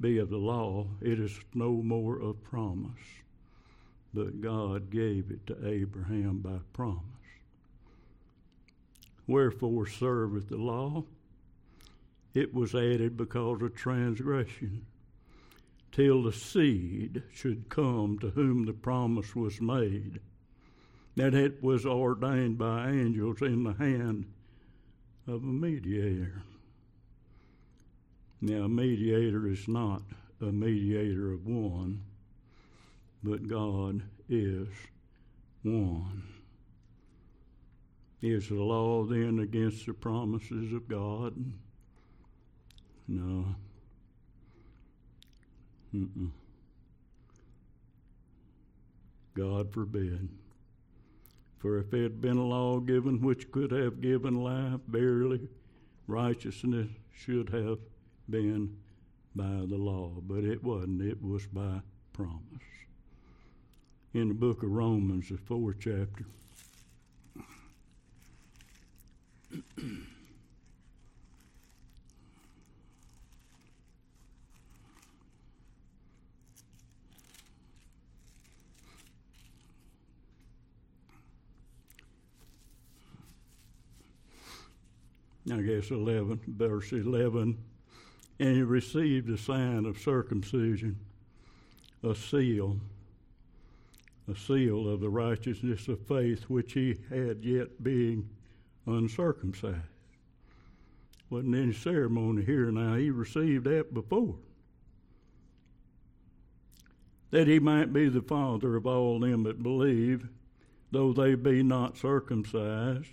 be 0.00 0.18
of 0.18 0.28
the 0.28 0.36
law, 0.36 0.86
it 1.00 1.18
is 1.18 1.38
no 1.54 1.82
more 1.82 2.20
of 2.20 2.42
promise, 2.42 2.90
but 4.12 4.40
God 4.40 4.90
gave 4.90 5.30
it 5.30 5.46
to 5.46 5.66
Abraham 5.66 6.38
by 6.38 6.58
promise. 6.72 7.02
Wherefore 9.26 9.86
serveth 9.86 10.48
the 10.48 10.58
law? 10.58 11.04
It 12.34 12.52
was 12.52 12.74
added 12.74 13.16
because 13.16 13.62
of 13.62 13.74
transgression 13.74 14.84
till 15.94 16.24
the 16.24 16.32
seed 16.32 17.22
should 17.32 17.68
come 17.68 18.18
to 18.18 18.30
whom 18.30 18.66
the 18.66 18.72
promise 18.72 19.36
was 19.36 19.60
made, 19.60 20.18
that 21.14 21.34
it 21.34 21.62
was 21.62 21.86
ordained 21.86 22.58
by 22.58 22.90
angels 22.90 23.40
in 23.40 23.62
the 23.62 23.72
hand 23.74 24.26
of 25.28 25.44
a 25.44 25.46
mediator. 25.46 26.42
Now, 28.40 28.64
a 28.64 28.68
mediator 28.68 29.46
is 29.46 29.68
not 29.68 30.02
a 30.40 30.46
mediator 30.46 31.32
of 31.32 31.46
one, 31.46 32.02
but 33.22 33.46
God 33.46 34.02
is 34.28 34.68
one. 35.62 36.24
Is 38.20 38.48
the 38.48 38.56
law 38.56 39.04
then 39.04 39.38
against 39.38 39.86
the 39.86 39.94
promises 39.94 40.72
of 40.72 40.88
God? 40.88 41.34
No. 43.06 43.54
Mm-mm. 45.94 46.30
God 49.34 49.72
forbid. 49.72 50.28
For 51.58 51.78
if 51.78 51.94
it 51.94 52.02
had 52.02 52.20
been 52.20 52.36
a 52.36 52.44
law 52.44 52.78
given 52.80 53.20
which 53.20 53.50
could 53.50 53.70
have 53.70 54.00
given 54.00 54.42
life, 54.42 54.80
verily 54.88 55.48
righteousness 56.06 56.88
should 57.14 57.48
have 57.50 57.78
been 58.28 58.76
by 59.34 59.44
the 59.44 59.76
law. 59.76 60.10
But 60.20 60.44
it 60.44 60.62
wasn't, 60.62 61.02
it 61.02 61.22
was 61.22 61.46
by 61.46 61.80
promise. 62.12 62.40
In 64.12 64.28
the 64.28 64.34
book 64.34 64.62
of 64.62 64.70
Romans, 64.70 65.28
the 65.28 65.38
fourth 65.38 65.76
chapter. 65.80 66.26
I 85.50 85.60
guess 85.60 85.90
11, 85.90 86.40
verse 86.46 86.92
11. 86.92 87.58
And 88.40 88.56
he 88.56 88.62
received 88.62 89.28
a 89.30 89.38
sign 89.38 89.84
of 89.84 89.98
circumcision, 89.98 90.98
a 92.02 92.14
seal, 92.14 92.78
a 94.30 94.34
seal 94.34 94.88
of 94.88 95.00
the 95.00 95.10
righteousness 95.10 95.86
of 95.88 96.06
faith 96.06 96.44
which 96.44 96.72
he 96.72 96.96
had 97.10 97.44
yet 97.44 97.82
being 97.82 98.28
uncircumcised. 98.86 99.76
Wasn't 101.30 101.54
any 101.54 101.72
ceremony 101.72 102.44
here 102.44 102.70
now. 102.70 102.94
He 102.94 103.10
received 103.10 103.64
that 103.64 103.92
before. 103.92 104.36
That 107.30 107.48
he 107.48 107.58
might 107.58 107.92
be 107.92 108.08
the 108.08 108.22
father 108.22 108.76
of 108.76 108.86
all 108.86 109.20
them 109.20 109.42
that 109.42 109.62
believe, 109.62 110.28
though 110.90 111.12
they 111.12 111.34
be 111.34 111.62
not 111.62 111.96
circumcised 111.96 113.10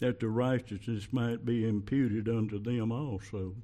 that 0.00 0.18
the 0.18 0.28
righteousness 0.28 1.08
might 1.12 1.44
be 1.44 1.66
imputed 1.66 2.28
unto 2.28 2.58
them 2.58 2.90
also. 2.90 3.54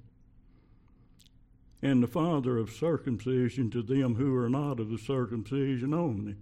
And 1.83 2.03
the 2.03 2.09
father 2.09 2.59
of 2.59 2.70
circumcision 2.70 3.70
to 3.70 3.83
them 3.83 4.14
who 4.14 4.37
are 4.37 4.49
not 4.49 4.79
of 4.79 4.90
the 4.90 4.99
circumcision 4.99 5.92
only. 5.92 6.37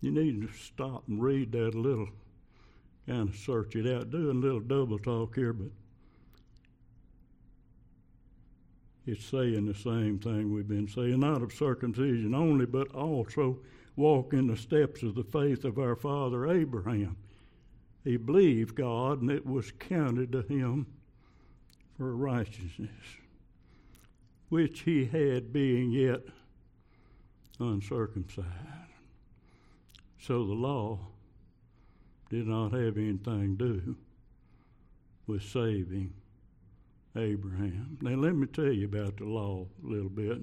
You 0.00 0.10
need 0.10 0.42
to 0.42 0.48
stop 0.54 1.04
and 1.08 1.22
read 1.22 1.52
that 1.52 1.74
a 1.74 1.80
little, 1.80 2.08
kind 3.06 3.28
of 3.28 3.36
search 3.36 3.76
it 3.76 3.86
out. 3.86 4.10
Doing 4.10 4.38
a 4.38 4.40
little 4.40 4.60
double 4.60 4.98
talk 4.98 5.34
here, 5.34 5.52
but 5.52 5.70
it's 9.06 9.24
saying 9.24 9.66
the 9.66 9.74
same 9.74 10.18
thing 10.18 10.52
we've 10.52 10.68
been 10.68 10.88
saying, 10.88 11.20
not 11.20 11.42
of 11.42 11.52
circumcision 11.52 12.34
only, 12.34 12.66
but 12.66 12.94
also 12.94 13.58
walk 13.96 14.32
in 14.32 14.46
the 14.46 14.56
steps 14.56 15.02
of 15.02 15.14
the 15.14 15.24
faith 15.24 15.64
of 15.64 15.78
our 15.78 15.96
father 15.96 16.50
Abraham 16.50 17.16
he 18.04 18.18
believed 18.18 18.74
God, 18.74 19.22
and 19.22 19.30
it 19.30 19.46
was 19.46 19.72
counted 19.72 20.30
to 20.32 20.42
him 20.42 20.86
for 21.96 22.14
righteousness, 22.14 22.90
which 24.50 24.80
he 24.80 25.06
had 25.06 25.52
being 25.52 25.90
yet 25.90 26.20
uncircumcised. 27.58 28.46
So 30.20 30.44
the 30.44 30.52
law 30.52 30.98
did 32.28 32.46
not 32.46 32.72
have 32.72 32.98
anything 32.98 33.56
to 33.58 33.80
do 33.80 33.96
with 35.26 35.42
saving 35.42 36.12
Abraham. 37.16 37.96
Now, 38.02 38.16
let 38.16 38.34
me 38.34 38.46
tell 38.46 38.72
you 38.72 38.86
about 38.86 39.16
the 39.16 39.24
law 39.24 39.66
a 39.82 39.86
little 39.86 40.10
bit. 40.10 40.38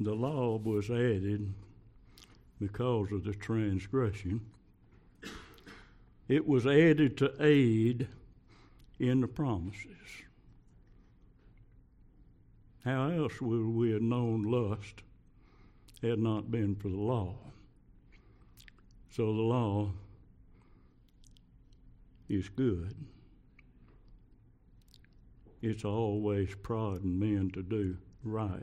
The 0.00 0.14
law 0.14 0.56
was 0.58 0.90
added 0.90 1.52
because 2.60 3.10
of 3.12 3.24
the 3.24 3.34
transgression 3.34 4.40
it 6.28 6.46
was 6.46 6.66
added 6.66 7.16
to 7.16 7.32
aid 7.40 8.06
in 8.98 9.20
the 9.20 9.28
promises. 9.28 9.96
How 12.84 13.08
else 13.08 13.40
would 13.40 13.66
we 13.66 13.92
have 13.92 14.02
known 14.02 14.42
lust 14.42 15.02
had 16.02 16.18
not 16.18 16.50
been 16.50 16.76
for 16.76 16.88
the 16.88 16.96
law? 16.96 17.34
So 19.10 19.26
the 19.26 19.42
law 19.42 19.90
is 22.28 22.48
good. 22.48 22.94
It's 25.60 25.84
always 25.84 26.54
prodding 26.62 27.18
men 27.18 27.50
to 27.54 27.62
do 27.62 27.96
right. 28.22 28.62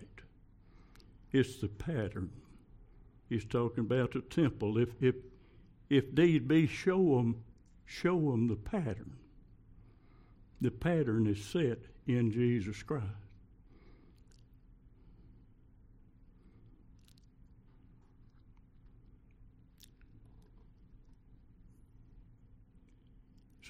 It's 1.31 1.57
the 1.57 1.67
pattern. 1.67 2.29
He's 3.27 3.43
talking 3.43 3.83
about 3.83 4.13
the 4.13 4.21
temple. 4.21 4.77
If, 4.77 4.89
if, 5.01 5.15
if 5.89 6.13
need 6.13 6.47
be, 6.47 6.67
show 6.67 7.17
them 7.17 7.43
show 7.85 8.31
them 8.31 8.47
the 8.47 8.55
pattern. 8.55 9.15
The 10.61 10.71
pattern 10.71 11.27
is 11.27 11.43
set 11.43 11.79
in 12.07 12.31
Jesus 12.31 12.81
Christ. 12.83 13.05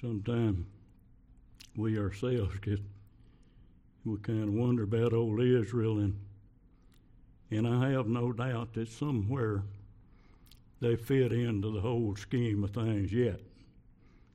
Sometimes 0.00 0.66
we 1.74 1.98
ourselves 1.98 2.58
get 2.60 2.80
we 4.04 4.18
kind 4.18 4.44
of 4.44 4.52
wonder 4.52 4.84
about 4.84 5.12
old 5.12 5.40
Israel 5.42 5.98
and 5.98 6.16
and 7.50 7.66
I 7.66 7.90
have 7.90 8.06
no 8.06 8.32
doubt 8.32 8.74
that 8.74 8.88
somewhere 8.88 9.62
they 10.80 10.96
fit 10.96 11.32
into 11.32 11.72
the 11.72 11.80
whole 11.80 12.14
scheme 12.16 12.64
of 12.64 12.70
things 12.70 13.12
yet. 13.12 13.40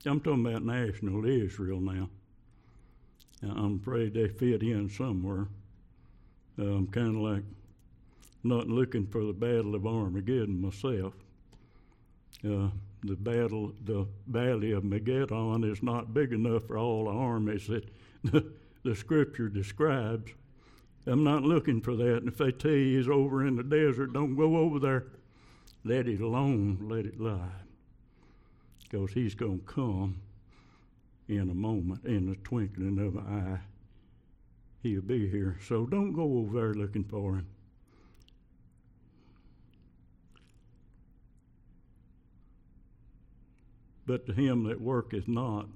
I'm 0.04 0.20
talking 0.20 0.44
about 0.44 0.64
national 0.64 1.24
Israel 1.26 1.80
now. 1.80 2.08
I'm 3.42 3.80
afraid 3.80 4.14
they 4.14 4.28
fit 4.28 4.62
in 4.62 4.88
somewhere. 4.88 5.46
I'm 6.58 6.86
kind 6.88 7.16
of 7.16 7.22
like 7.22 7.44
not 8.42 8.68
looking 8.68 9.06
for 9.06 9.24
the 9.24 9.32
Battle 9.32 9.74
of 9.74 9.86
Armageddon 9.86 10.60
myself. 10.60 11.14
Uh, 12.44 12.68
the 13.04 13.16
battle, 13.16 13.72
the 13.84 14.06
Valley 14.26 14.72
of 14.72 14.84
Megiddon 14.84 15.70
is 15.70 15.82
not 15.82 16.14
big 16.14 16.32
enough 16.32 16.64
for 16.64 16.78
all 16.78 17.04
the 17.04 17.10
armies 17.10 17.66
that 17.68 17.88
the, 18.24 18.44
the 18.84 18.94
Scripture 18.94 19.48
describes. 19.48 20.32
I'm 21.06 21.24
not 21.24 21.42
looking 21.42 21.80
for 21.80 21.96
that. 21.96 22.18
And 22.18 22.28
if 22.28 22.38
they 22.38 22.52
tell 22.52 22.70
you 22.72 22.98
he's 22.98 23.08
over 23.08 23.46
in 23.46 23.56
the 23.56 23.62
desert, 23.62 24.12
don't 24.12 24.36
go 24.36 24.56
over 24.56 24.78
there. 24.78 25.04
Let 25.84 26.06
it 26.08 26.20
alone. 26.20 26.78
Let 26.88 27.06
it 27.06 27.20
lie 27.20 27.61
because 28.92 29.12
he's 29.12 29.34
going 29.34 29.58
to 29.58 29.64
come 29.64 30.20
in 31.26 31.48
a 31.48 31.54
moment, 31.54 32.04
in 32.04 32.28
the 32.28 32.36
twinkling 32.44 32.98
of 32.98 33.16
an 33.16 33.26
eye. 33.26 33.60
He'll 34.82 35.00
be 35.00 35.28
here. 35.28 35.56
So 35.66 35.86
don't 35.86 36.12
go 36.12 36.38
over 36.38 36.60
there 36.60 36.74
looking 36.74 37.04
for 37.04 37.36
him. 37.36 37.46
But 44.04 44.26
to 44.26 44.32
him 44.34 44.64
that 44.64 44.80
worketh 44.80 45.26
not, 45.26 45.68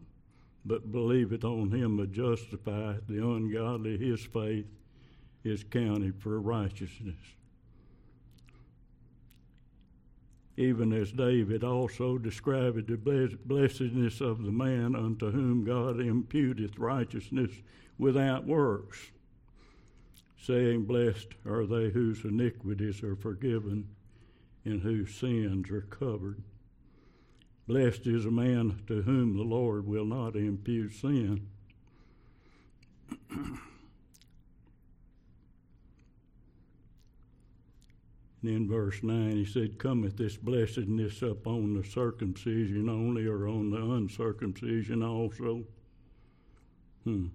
but 0.67 0.93
believeth 0.93 1.45
on 1.45 1.71
him 1.71 1.97
that 1.97 2.13
justifieth 2.13 3.07
the 3.07 3.27
ungodly, 3.27 3.97
his 3.97 4.27
faith 4.27 4.67
is 5.45 5.65
counted 5.65 6.21
for 6.21 6.39
righteousness 6.41 7.17
even 10.57 10.93
as 10.93 11.13
David 11.13 11.63
also 11.63 12.17
described 12.17 12.89
the 12.89 13.37
blessedness 13.45 14.21
of 14.21 14.43
the 14.43 14.53
man 14.53 14.97
unto 14.97 15.31
whom 15.31 15.65
God 15.65 15.97
imputeth 15.97 16.79
righteousness 16.79 17.51
without 17.99 18.47
works, 18.47 19.11
saying, 20.41 20.85
Blessed 20.85 21.29
are 21.45 21.67
they 21.67 21.91
whose 21.91 22.25
iniquities 22.25 23.03
are 23.03 23.17
forgiven 23.17 23.89
and 24.65 24.83
whose 24.83 25.15
sins 25.15 25.71
are 25.71 25.83
covered. 25.83 26.43
Blessed 27.67 28.07
is 28.07 28.25
a 28.25 28.31
man 28.31 28.81
to 28.87 29.03
whom 29.03 29.37
the 29.37 29.43
Lord 29.43 29.87
will 29.87 30.07
not 30.07 30.37
impute 30.37 30.95
sin. 30.95 31.49
And 38.43 38.51
in 38.51 38.69
verse 38.69 39.03
9, 39.03 39.31
he 39.31 39.45
said, 39.45 39.79
Cometh 39.79 40.17
this 40.17 40.37
blessedness 40.37 41.23
upon 41.23 41.75
the 41.75 41.85
circumcision 41.85 42.89
only, 42.89 43.27
or 43.27 43.49
on 43.49 43.71
the 43.71 43.83
uncircumcision 43.83 45.03
also? 45.03 45.65
Hmm. 47.05 47.27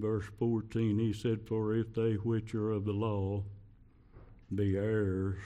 verse 0.00 0.24
14, 0.38 0.98
he 0.98 1.12
said, 1.12 1.40
For 1.46 1.74
if 1.74 1.94
they 1.94 2.14
which 2.14 2.54
are 2.54 2.70
of 2.70 2.84
the 2.84 2.92
law 2.92 3.44
be 4.54 4.76
heirs, 4.76 5.38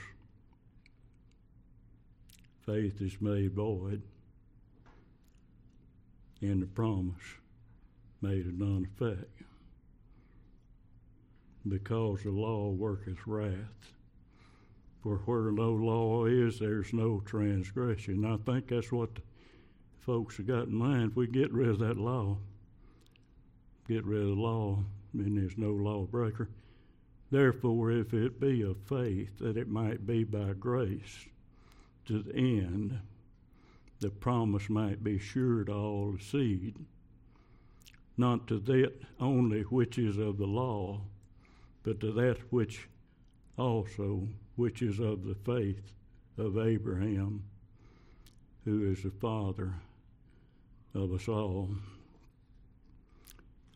faith 2.65 3.01
is 3.01 3.21
made 3.21 3.53
void, 3.53 4.01
and 6.41 6.61
the 6.61 6.67
promise 6.67 7.15
made 8.21 8.47
of 8.47 8.57
none 8.57 8.87
effect. 8.99 9.41
Because 11.67 12.23
the 12.23 12.31
law 12.31 12.69
worketh 12.69 13.25
wrath. 13.25 13.93
For 15.01 15.17
where 15.25 15.51
no 15.51 15.71
law 15.71 16.25
is, 16.25 16.59
there's 16.59 16.93
no 16.93 17.21
transgression. 17.25 18.25
I 18.25 18.37
think 18.37 18.67
that's 18.67 18.91
what 18.91 19.19
folks 19.99 20.37
have 20.37 20.47
got 20.47 20.67
in 20.67 20.75
mind. 20.75 21.11
If 21.11 21.15
we 21.15 21.27
get 21.27 21.51
rid 21.53 21.69
of 21.69 21.79
that 21.79 21.97
law, 21.97 22.37
get 23.87 24.05
rid 24.05 24.21
of 24.21 24.29
the 24.29 24.41
law, 24.41 24.83
then 25.13 25.35
there's 25.35 25.57
no 25.57 25.71
lawbreaker. 25.71 26.49
Therefore, 27.31 27.91
if 27.91 28.13
it 28.13 28.39
be 28.39 28.63
of 28.63 28.77
faith, 28.87 29.37
that 29.39 29.57
it 29.57 29.67
might 29.67 30.07
be 30.07 30.23
by 30.23 30.53
grace 30.53 31.27
to 32.05 32.21
the 32.21 32.35
end, 32.35 32.99
the 33.99 34.09
promise 34.09 34.69
might 34.69 35.03
be 35.03 35.17
sure 35.17 35.63
to 35.63 35.73
all 35.73 36.11
the 36.11 36.23
seed, 36.23 36.75
not 38.17 38.47
to 38.47 38.59
that 38.59 38.93
only 39.19 39.61
which 39.63 39.97
is 39.97 40.17
of 40.17 40.37
the 40.37 40.45
law, 40.45 41.01
but 41.83 41.99
to 41.99 42.11
that 42.11 42.37
which 42.51 42.87
also 43.57 44.27
which 44.55 44.81
is 44.81 44.99
of 44.99 45.25
the 45.25 45.35
faith 45.35 45.93
of 46.37 46.57
Abraham, 46.57 47.43
who 48.63 48.91
is 48.91 49.03
the 49.03 49.11
father 49.11 49.73
of 50.93 51.13
us 51.13 51.27
all. 51.27 51.69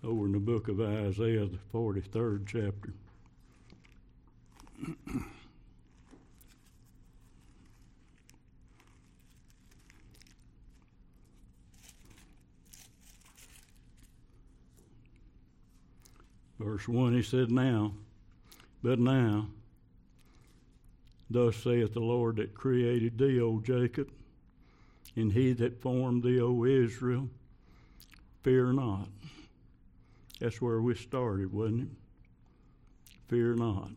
Over 0.03 0.27
in 0.27 0.32
the 0.32 0.39
book 0.39 0.67
of 0.69 0.80
Isaiah, 0.80 1.45
the 1.45 1.59
43rd 1.73 2.47
chapter. 2.47 2.93
Verse 16.60 16.88
1, 16.88 17.14
he 17.14 17.24
said, 17.24 17.51
Now, 17.51 17.93
but 18.84 18.99
now, 18.99 19.47
thus 21.30 21.55
saith 21.55 21.93
the 21.93 22.01
Lord 22.01 22.36
that 22.36 22.53
created 22.53 23.18
thee, 23.18 23.39
O 23.39 23.62
Jacob, 23.62 24.10
and 25.16 25.32
he 25.32 25.53
that 25.53 25.82
formed 25.82 26.24
thee, 26.24 26.41
O 26.41 26.66
Israel, 26.66 27.30
fear 28.43 28.74
not. 28.74 29.07
That's 30.39 30.62
where 30.62 30.82
we 30.82 30.95
started, 30.95 31.53
wasn't 31.53 31.84
it? 31.84 31.97
Fear 33.30 33.55
not. 33.55 33.91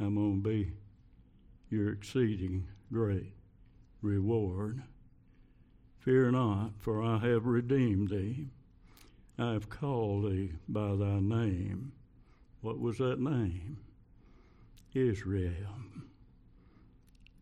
I'm 0.00 0.14
going 0.14 0.42
to 0.42 0.48
be 0.48 0.72
your 1.70 1.92
exceeding 1.92 2.66
great 2.92 3.32
reward. 4.02 4.82
Fear 6.00 6.32
not, 6.32 6.70
for 6.78 7.02
I 7.02 7.18
have 7.18 7.46
redeemed 7.46 8.10
thee. 8.10 8.48
I 9.38 9.52
have 9.52 9.68
called 9.68 10.30
thee 10.30 10.52
by 10.68 10.96
thy 10.96 11.20
name. 11.20 11.92
What 12.62 12.80
was 12.80 12.98
that 12.98 13.20
name? 13.20 13.78
Israel. 14.94 15.76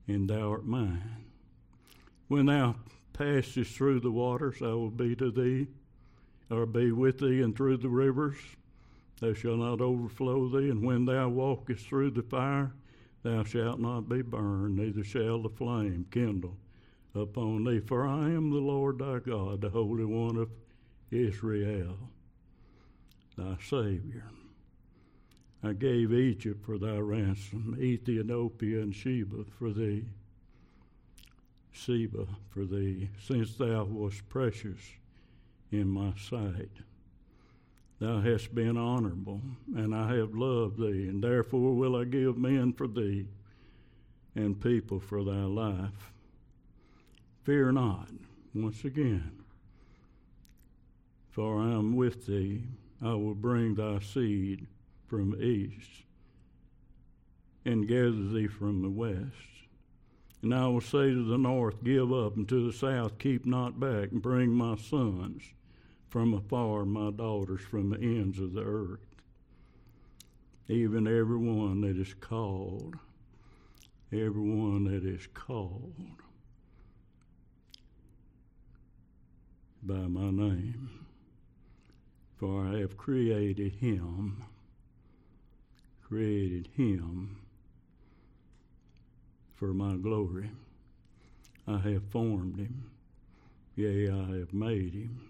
And 0.08 0.28
thou 0.28 0.50
art 0.50 0.66
mine. 0.66 1.24
When 2.26 2.46
thou 2.46 2.74
passest 3.12 3.76
through 3.76 4.00
the 4.00 4.10
waters, 4.10 4.60
I 4.60 4.66
will 4.66 4.90
be 4.90 5.14
to 5.16 5.30
thee, 5.30 5.68
or 6.50 6.66
be 6.66 6.90
with 6.90 7.20
thee, 7.20 7.42
and 7.42 7.56
through 7.56 7.76
the 7.76 7.88
rivers, 7.88 8.36
they 9.20 9.32
shall 9.34 9.56
not 9.56 9.80
overflow 9.80 10.48
thee. 10.48 10.70
And 10.70 10.82
when 10.82 11.04
thou 11.04 11.28
walkest 11.28 11.86
through 11.86 12.10
the 12.10 12.22
fire, 12.22 12.72
thou 13.22 13.44
shalt 13.44 13.78
not 13.78 14.08
be 14.08 14.20
burned, 14.20 14.76
neither 14.76 15.04
shall 15.04 15.40
the 15.40 15.48
flame 15.48 16.06
kindle 16.10 16.56
upon 17.14 17.64
thee. 17.64 17.80
For 17.80 18.04
I 18.04 18.30
am 18.30 18.50
the 18.50 18.58
Lord 18.58 18.98
thy 18.98 19.20
God, 19.20 19.60
the 19.60 19.70
Holy 19.70 20.04
One 20.04 20.36
of 20.36 20.50
Israel, 21.14 21.96
thy 23.36 23.56
Savior. 23.62 24.24
I 25.62 25.72
gave 25.72 26.12
Egypt 26.12 26.64
for 26.64 26.76
thy 26.76 26.98
ransom, 26.98 27.78
Ethiopia 27.80 28.82
and 28.82 28.94
Sheba 28.94 29.44
for 29.58 29.72
thee, 29.72 30.04
Sheba 31.70 32.26
for 32.50 32.64
thee, 32.64 33.08
since 33.18 33.54
thou 33.54 33.84
wast 33.84 34.28
precious 34.28 34.80
in 35.70 35.88
my 35.88 36.12
sight. 36.18 36.70
Thou 37.98 38.20
hast 38.20 38.54
been 38.54 38.76
honorable, 38.76 39.40
and 39.74 39.94
I 39.94 40.14
have 40.16 40.34
loved 40.34 40.78
thee, 40.78 41.08
and 41.08 41.22
therefore 41.22 41.74
will 41.74 41.96
I 41.96 42.04
give 42.04 42.36
men 42.36 42.72
for 42.72 42.86
thee, 42.86 43.26
and 44.34 44.60
people 44.60 45.00
for 45.00 45.24
thy 45.24 45.44
life. 45.44 46.12
Fear 47.44 47.72
not, 47.72 48.08
once 48.52 48.84
again 48.84 49.43
for 51.34 51.58
I 51.58 51.72
am 51.72 51.96
with 51.96 52.26
thee. 52.26 52.62
I 53.02 53.14
will 53.14 53.34
bring 53.34 53.74
thy 53.74 53.98
seed 53.98 54.68
from 55.08 55.34
east 55.42 55.90
and 57.64 57.88
gather 57.88 58.28
thee 58.28 58.46
from 58.46 58.82
the 58.82 58.88
west. 58.88 59.34
And 60.42 60.54
I 60.54 60.68
will 60.68 60.80
say 60.80 61.10
to 61.10 61.24
the 61.24 61.36
north, 61.36 61.82
Give 61.82 62.12
up, 62.12 62.36
and 62.36 62.48
to 62.48 62.66
the 62.66 62.72
south, 62.72 63.18
Keep 63.18 63.46
not 63.46 63.80
back, 63.80 64.12
and 64.12 64.22
bring 64.22 64.50
my 64.50 64.76
sons 64.76 65.42
from 66.08 66.34
afar, 66.34 66.84
my 66.84 67.10
daughters 67.10 67.62
from 67.62 67.90
the 67.90 67.98
ends 67.98 68.38
of 68.38 68.52
the 68.52 68.62
earth. 68.62 69.00
Even 70.68 71.08
every 71.08 71.38
one 71.38 71.80
that 71.80 71.96
is 71.96 72.14
called, 72.14 72.94
every 74.12 74.30
one 74.40 74.84
that 74.84 75.04
is 75.04 75.26
called 75.34 75.94
by 79.82 80.06
my 80.06 80.30
name 80.30 81.03
for 82.36 82.66
I 82.66 82.78
have 82.78 82.96
created 82.96 83.72
him, 83.74 84.44
created 86.02 86.68
him 86.76 87.38
for 89.54 89.72
my 89.72 89.96
glory. 89.96 90.50
I 91.66 91.78
have 91.78 92.04
formed 92.10 92.58
him, 92.58 92.90
yea, 93.76 94.10
I 94.10 94.38
have 94.38 94.52
made 94.52 94.94
him. 94.94 95.20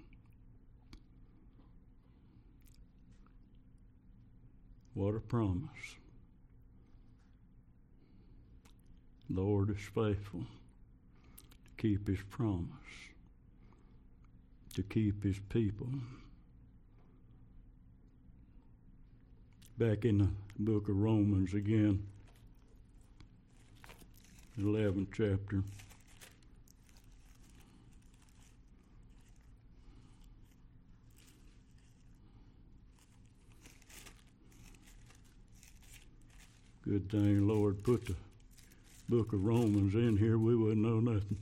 What 4.95 5.15
a 5.15 5.21
promise. 5.21 5.97
The 9.29 9.41
Lord 9.41 9.71
is 9.71 9.77
faithful 9.95 10.41
to 10.41 11.71
keep 11.77 12.07
his 12.07 12.21
promise, 12.31 12.69
to 14.75 14.83
keep 14.83 15.23
his 15.23 15.39
people. 15.49 15.89
Back 19.79 20.05
in 20.05 20.19
the 20.19 20.29
book 20.59 20.89
of 20.89 20.97
Romans 20.97 21.53
again, 21.53 22.07
11th 24.61 25.09
chapter. 25.13 25.65
Good 36.85 37.11
thing, 37.11 37.49
Lord, 37.49 37.83
put 37.83 38.07
the 38.07 38.15
book 39.09 39.33
of 39.33 39.45
Romans 39.45 39.95
in 39.95 40.17
here. 40.17 40.39
We 40.39 40.55
wouldn't 40.55 40.87
know 40.87 41.01
nothing. 41.01 41.39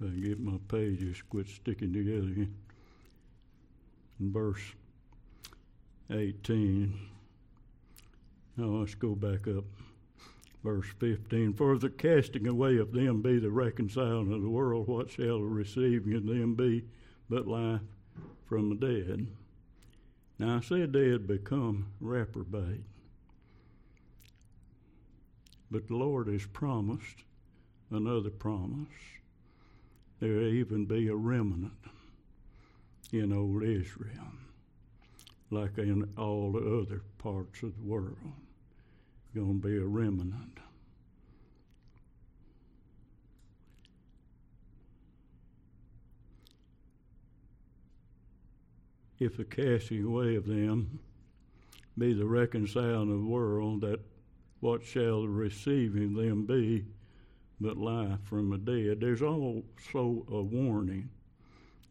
I 0.00 0.06
get 0.10 0.38
my 0.38 0.58
pages 0.68 1.22
quit 1.28 1.48
sticking 1.48 1.92
together 1.92 2.28
again. 2.28 2.54
In 4.20 4.32
verse 4.32 4.62
18. 6.10 6.98
Now 8.56 8.64
let's 8.66 8.94
go 8.94 9.14
back 9.14 9.48
up. 9.48 9.64
Verse 10.62 10.86
15. 10.98 11.54
For 11.54 11.78
the 11.78 11.90
casting 11.90 12.46
away 12.46 12.78
of 12.78 12.92
them 12.92 13.22
be 13.22 13.38
the 13.38 13.50
reconciling 13.50 14.32
of 14.32 14.42
the 14.42 14.48
world, 14.48 14.88
what 14.88 15.10
shall 15.10 15.38
the 15.38 15.44
receiving 15.44 16.14
of 16.14 16.26
them 16.26 16.54
be 16.54 16.84
but 17.28 17.46
life 17.46 17.80
from 18.46 18.68
the 18.68 18.74
dead? 18.76 19.26
Now 20.38 20.58
I 20.58 20.60
said 20.60 20.92
they 20.92 21.10
had 21.10 21.26
become 21.26 21.92
reprobate. 22.00 22.84
But 25.70 25.88
the 25.88 25.96
Lord 25.96 26.28
has 26.28 26.46
promised 26.46 27.24
another 27.90 28.30
promise 28.30 28.88
there 30.20 30.40
even 30.42 30.84
be 30.84 31.08
a 31.08 31.14
remnant 31.14 31.72
in 33.12 33.32
old 33.32 33.62
Israel, 33.62 34.32
like 35.50 35.78
in 35.78 36.08
all 36.18 36.52
the 36.52 36.80
other 36.80 37.02
parts 37.18 37.62
of 37.62 37.76
the 37.76 37.82
world. 37.82 38.16
Going 39.34 39.60
to 39.60 39.68
be 39.68 39.76
a 39.76 39.86
remnant. 39.86 40.58
If 49.20 49.36
the 49.36 49.44
casting 49.44 50.04
away 50.04 50.36
of 50.36 50.46
them 50.46 51.00
be 51.96 52.12
the 52.12 52.26
reconciling 52.26 53.10
of 53.12 53.20
the 53.20 53.28
world, 53.28 53.80
that 53.80 54.00
what 54.60 54.84
shall 54.84 55.22
the 55.22 55.28
receiving 55.28 56.14
them 56.14 56.46
be 56.46 56.84
but 57.60 57.76
life 57.76 58.18
from 58.24 58.50
the 58.50 58.58
dead? 58.58 59.00
There's 59.00 59.22
also 59.22 59.64
a 60.30 60.42
warning 60.42 61.10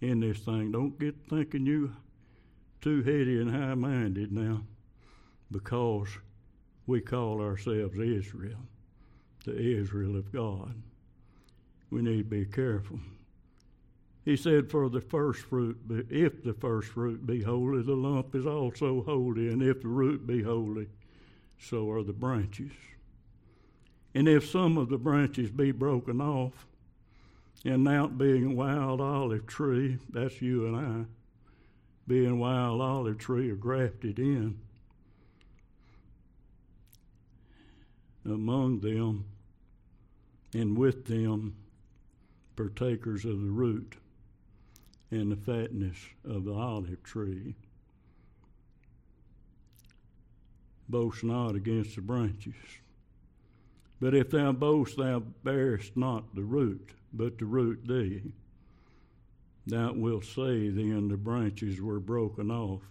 in 0.01 0.20
this 0.20 0.39
thing. 0.39 0.72
Don't 0.72 0.99
get 0.99 1.15
thinking 1.30 1.65
you 1.65 1.95
too 2.82 3.01
heady 3.01 3.39
and 3.41 3.51
high 3.51 3.74
minded 3.74 4.32
now 4.32 4.61
because 5.51 6.07
we 6.86 7.01
call 7.01 7.41
ourselves 7.41 7.97
Israel, 7.99 8.59
the 9.45 9.57
Israel 9.57 10.15
of 10.15 10.32
God. 10.32 10.74
We 11.89 12.01
need 12.01 12.18
to 12.18 12.24
be 12.24 12.45
careful. 12.45 12.99
He 14.26 14.36
said, 14.36 14.70
For 14.70 14.89
the 14.89 14.99
first 14.99 15.39
fruit, 15.39 15.78
if 16.09 16.43
the 16.43 16.53
first 16.53 16.89
fruit 16.89 17.26
be 17.26 17.41
holy, 17.41 17.82
the 17.82 17.95
lump 17.95 18.36
is 18.36 18.45
also 18.45 19.03
holy, 19.03 19.47
and 19.47 19.61
if 19.61 19.82
the 19.82 19.88
root 19.88 20.28
be 20.28 20.43
holy, 20.43 20.88
so 21.59 21.89
are 21.89 22.03
the 22.03 22.13
branches. 22.13 22.72
And 24.18 24.28
if 24.28 24.49
some 24.49 24.80
of 24.80 24.89
the 24.89 24.97
branches 24.97 25.51
be 25.51 25.72
broken 25.72 26.20
off, 26.20 26.65
and 27.63 27.84
now 27.84 28.07
being 28.07 28.45
a 28.47 28.55
wild 28.55 28.99
olive 28.99 29.45
tree, 29.45 29.99
that's 30.09 30.41
you 30.41 30.65
and 30.65 30.76
I, 30.76 31.05
being 32.07 32.39
wild 32.39 32.82
olive 32.82 33.20
tree 33.20 33.51
are 33.51 33.55
grafted 33.55 34.18
in, 34.18 34.57
among 38.26 38.80
them 38.80 39.26
and 40.51 40.76
with 40.76 41.05
them 41.05 41.55
partakers 42.55 43.24
of 43.24 43.39
the 43.39 43.51
root 43.51 43.97
and 45.11 45.32
the 45.32 45.36
fatness 45.36 45.97
of 46.28 46.43
the 46.43 46.53
olive 46.53 47.03
tree. 47.03 47.53
Boast 50.89 51.24
not 51.24 51.53
against 51.53 51.93
the 51.93 52.01
branches. 52.01 52.55
But 53.99 54.13
if 54.13 54.29
thou 54.29 54.51
boast, 54.51 54.97
thou 54.97 55.19
bearest 55.19 55.97
not 55.97 56.35
the 56.35 56.43
root, 56.43 56.91
but 57.11 57.37
the 57.39 57.45
root 57.45 57.87
thee. 57.87 58.21
Thou 59.65 59.93
wilt 59.93 60.25
say 60.25 60.69
then 60.69 61.07
the 61.07 61.17
branches 61.17 61.81
were 61.81 61.99
broken 61.99 62.51
off, 62.51 62.83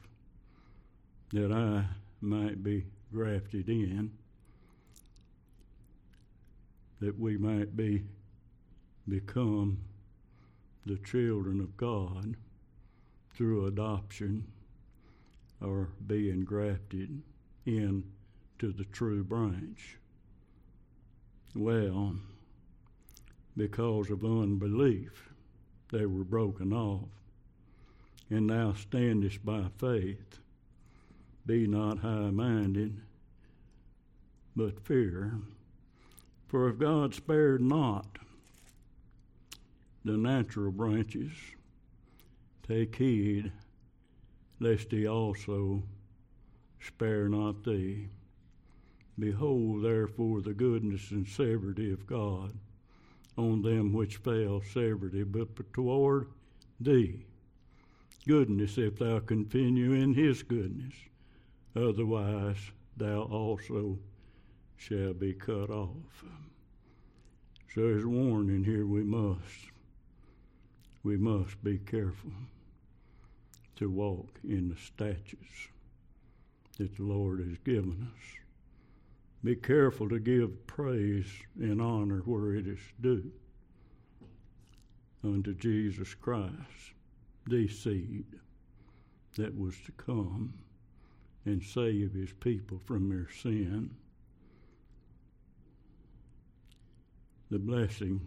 that 1.31 1.53
I 1.53 1.87
might 2.21 2.63
be 2.63 2.87
grafted 3.13 3.69
in, 3.69 4.11
that 7.01 7.19
we 7.19 7.37
might 7.37 7.77
be 7.77 8.05
become 9.09 9.79
the 10.85 10.99
children 10.99 11.61
of 11.61 11.77
God 11.77 12.37
through 13.35 13.67
adoption 13.67 14.45
or 15.61 15.89
being 16.07 16.45
grafted 16.45 17.23
into 17.65 18.05
the 18.73 18.85
true 18.93 19.23
branch. 19.23 19.99
Well, 21.57 22.17
because 23.57 24.11
of 24.11 24.23
unbelief, 24.23 25.31
they 25.91 26.05
were 26.05 26.23
broken 26.23 26.75
off. 26.75 27.09
And 28.29 28.51
thou 28.51 28.75
standest 28.75 29.43
by 29.43 29.69
faith. 29.79 30.39
Be 31.47 31.67
not 31.67 32.01
high 32.01 32.29
minded, 32.29 33.01
but 34.55 34.85
fear. 34.85 35.33
For 36.49 36.69
if 36.69 36.79
God 36.79 37.15
spared 37.15 37.63
not 37.63 38.19
the 40.05 40.19
natural 40.19 40.73
branches, 40.73 41.33
take 42.69 42.97
heed 42.97 43.51
lest 44.61 44.91
he 44.91 45.07
also 45.07 45.83
spare 46.81 47.31
not 47.31 47.65
thee. 47.65 48.09
Behold, 49.19 49.83
therefore, 49.83 50.41
the 50.41 50.53
goodness 50.53 51.11
and 51.11 51.27
severity 51.27 51.93
of 51.93 52.07
God 52.07 52.53
on 53.37 53.63
them 53.63 53.93
which 53.93 54.17
fail 54.19 54.61
severity, 54.61 55.23
but 55.23 55.73
toward 55.73 56.29
thee 56.81 57.25
goodness, 58.27 58.77
if 58.77 58.99
thou 58.99 59.21
continue 59.21 59.93
in 59.93 60.15
his 60.15 60.43
goodness. 60.43 60.95
Otherwise, 61.75 62.57
thou 62.97 63.23
also 63.23 63.99
shall 64.77 65.15
be 65.15 65.33
cut 65.33 65.71
off. 65.71 66.25
So 67.75 67.83
there's 67.83 68.05
a 68.05 68.09
warning 68.09 68.65
here 68.65 68.87
we 68.87 69.03
must 69.05 69.71
we 71.03 71.17
must 71.17 71.63
be 71.63 71.79
careful 71.79 72.33
to 73.77 73.89
walk 73.89 74.41
in 74.43 74.69
the 74.69 74.77
statutes 74.77 75.69
that 76.79 76.97
the 76.97 77.03
Lord 77.05 77.39
has 77.47 77.59
given 77.59 78.11
us. 78.13 78.46
Be 79.45 79.55
careful 79.55 80.09
to 80.09 80.19
give 80.19 80.67
praise 80.67 81.31
and 81.61 81.81
honor 81.81 82.21
where 82.25 82.55
it 82.55 82.67
is 82.67 82.81
due 83.01 83.31
unto 85.23 85.55
Jesus 85.55 86.15
Christ, 86.15 86.95
the 87.47 87.69
seed 87.69 88.25
that 89.37 89.57
was 89.57 89.75
to 89.87 89.93
come 89.93 90.55
and 91.45 91.63
save 91.63 92.13
his 92.13 92.33
people 92.33 92.81
from 92.85 93.09
their 93.09 93.29
sin. 93.31 93.91
The 97.51 97.59
blessing 97.59 98.21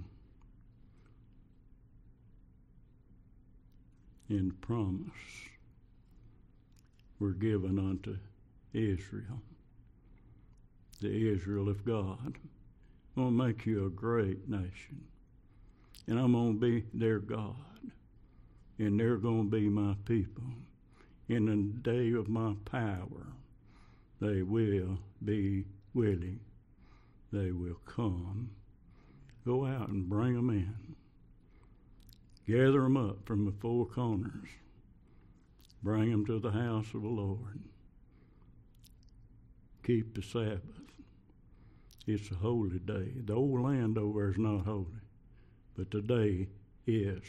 and 4.30 4.60
promise 4.62 5.12
were 7.20 7.34
given 7.34 7.78
unto 7.78 8.18
Israel, 8.74 9.42
the 11.00 11.32
Israel 11.34 11.70
of 11.70 11.86
God. 11.86 12.38
I'm 13.16 13.24
going 13.24 13.38
to 13.38 13.44
make 13.46 13.66
you 13.66 13.86
a 13.86 13.90
great 13.90 14.48
nation, 14.48 15.04
and 16.08 16.20
I'm 16.20 16.34
going 16.34 16.54
to 16.54 16.60
be 16.60 16.86
their 16.94 17.20
God, 17.20 17.56
and 18.78 19.00
they're 19.00 19.18
going 19.18 19.50
to 19.50 19.58
be 19.58 19.70
my 19.70 19.96
people. 20.06 20.44
In 21.28 21.46
the 21.46 21.92
day 21.92 22.14
of 22.14 22.28
my 22.28 22.56
power, 22.66 23.28
they 24.20 24.42
will 24.42 24.98
be 25.24 25.66
willing. 25.94 26.40
They 27.32 27.52
will 27.52 27.80
come. 27.86 28.50
Go 29.46 29.66
out 29.66 29.90
and 29.90 30.10
bring 30.10 30.36
them 30.36 30.50
in. 30.50 30.96
Gather 32.48 32.82
them 32.82 32.98
up 32.98 33.26
from 33.26 33.46
the 33.46 33.52
four 33.52 33.86
corners. 33.86 34.50
Bring 35.84 36.10
them 36.10 36.26
to 36.26 36.40
the 36.40 36.52
house 36.52 36.88
of 36.94 37.04
the 37.04 37.08
Lord. 37.08 37.60
Keep 39.84 40.16
the 40.16 40.24
Sabbath. 40.24 40.89
It's 42.12 42.32
a 42.32 42.34
holy 42.34 42.80
day. 42.80 43.12
The 43.24 43.36
old 43.36 43.62
land 43.62 43.96
over 44.00 44.32
is 44.32 44.38
not 44.40 44.66
holy, 44.66 44.88
but 45.78 45.92
today 45.92 46.48
is 46.88 47.22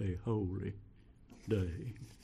a 0.00 0.18
holy 0.24 0.72
day. 1.48 1.92